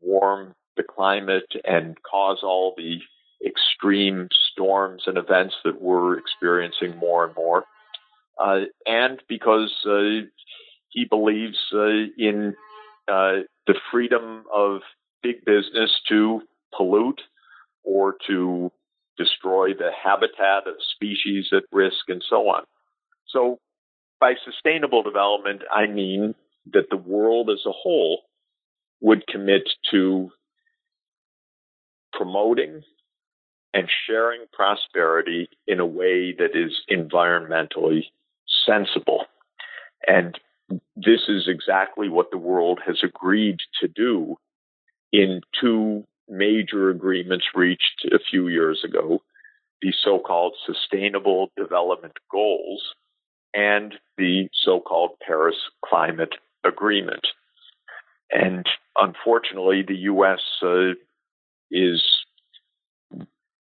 [0.00, 2.98] warm the climate and cause all the
[3.44, 7.64] extreme storms and events that we're experiencing more and more.
[8.38, 10.26] Uh, and because uh,
[10.90, 12.54] he believes uh, in
[13.08, 14.80] uh, the freedom of
[15.22, 16.40] big business to
[16.76, 17.20] pollute
[17.82, 18.70] or to
[19.16, 22.62] destroy the habitat of species at risk and so on.
[23.26, 23.58] So
[24.20, 26.34] by sustainable development, I mean
[26.72, 28.22] that the world as a whole
[29.00, 30.30] would commit to
[32.12, 32.82] promoting
[33.74, 38.04] and sharing prosperity in a way that is environmentally
[38.66, 39.26] sensible.
[40.06, 40.38] And
[40.96, 44.36] this is exactly what the world has agreed to do
[45.12, 49.20] in two major agreements reached a few years ago
[49.80, 52.82] the so called Sustainable Development Goals
[53.54, 56.34] and the so called Paris Climate
[56.64, 57.26] Agreement.
[58.30, 58.66] And
[58.96, 60.40] unfortunately, the U.S.
[60.62, 60.94] Uh,
[61.70, 62.02] is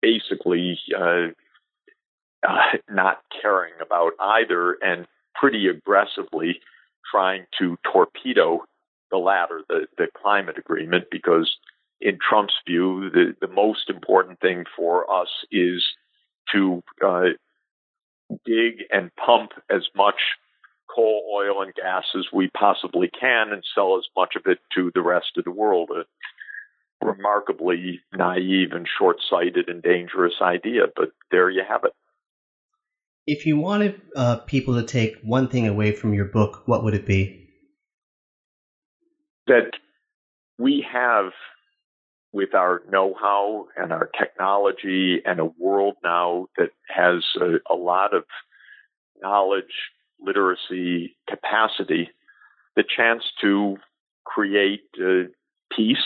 [0.02, 1.28] basically uh,
[2.48, 6.60] uh, not caring about either and pretty aggressively
[7.12, 8.64] trying to torpedo
[9.12, 11.58] the latter, the, the climate agreement, because
[12.00, 15.84] in Trump's view, the, the most important thing for us is
[16.54, 17.30] to uh,
[18.46, 20.20] dig and pump as much
[20.94, 24.92] coal, oil, and gas as we possibly can and sell as much of it to
[24.94, 25.90] the rest of the world.
[25.92, 26.04] A
[27.06, 31.94] remarkably naive and short sighted and dangerous idea, but there you have it.
[33.26, 36.94] If you wanted uh, people to take one thing away from your book, what would
[36.94, 37.48] it be?
[39.48, 39.72] That
[40.58, 41.32] we have,
[42.34, 47.76] with our know how and our technology and a world now that has a, a
[47.76, 48.24] lot of
[49.22, 49.74] knowledge,
[50.22, 52.10] literacy, capacity,
[52.76, 53.78] the chance to
[54.26, 55.24] create uh,
[55.76, 55.98] peace,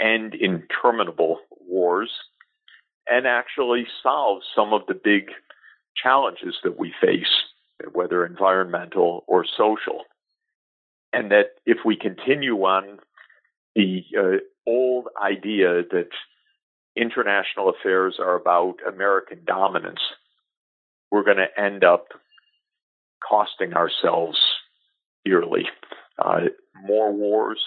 [0.00, 2.10] end interminable wars,
[3.08, 5.30] and actually solve some of the big
[5.96, 7.44] challenges that we face,
[7.92, 10.04] whether environmental or social.
[11.12, 12.98] And that if we continue on
[13.74, 16.10] the uh, old idea that
[16.96, 20.00] international affairs are about American dominance,
[21.10, 22.08] we're going to end up
[23.28, 24.38] costing ourselves
[25.24, 25.64] dearly.
[26.18, 26.46] Uh,
[26.84, 27.60] more wars,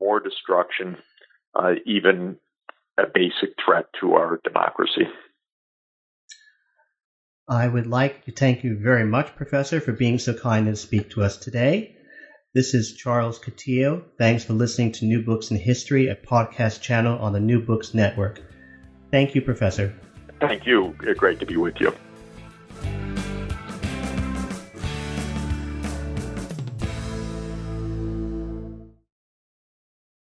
[0.00, 0.96] more destruction,
[1.54, 2.36] uh, even
[2.98, 5.06] a basic threat to our democracy.
[7.48, 11.10] I would like to thank you very much, Professor, for being so kind to speak
[11.10, 11.96] to us today.
[12.54, 14.04] This is Charles Coutinho.
[14.18, 17.94] Thanks for listening to New Books in History, a podcast channel on the New Books
[17.94, 18.42] Network.
[19.10, 19.94] Thank you, Professor.
[20.40, 20.94] Thank you.
[21.16, 21.94] Great to be with you.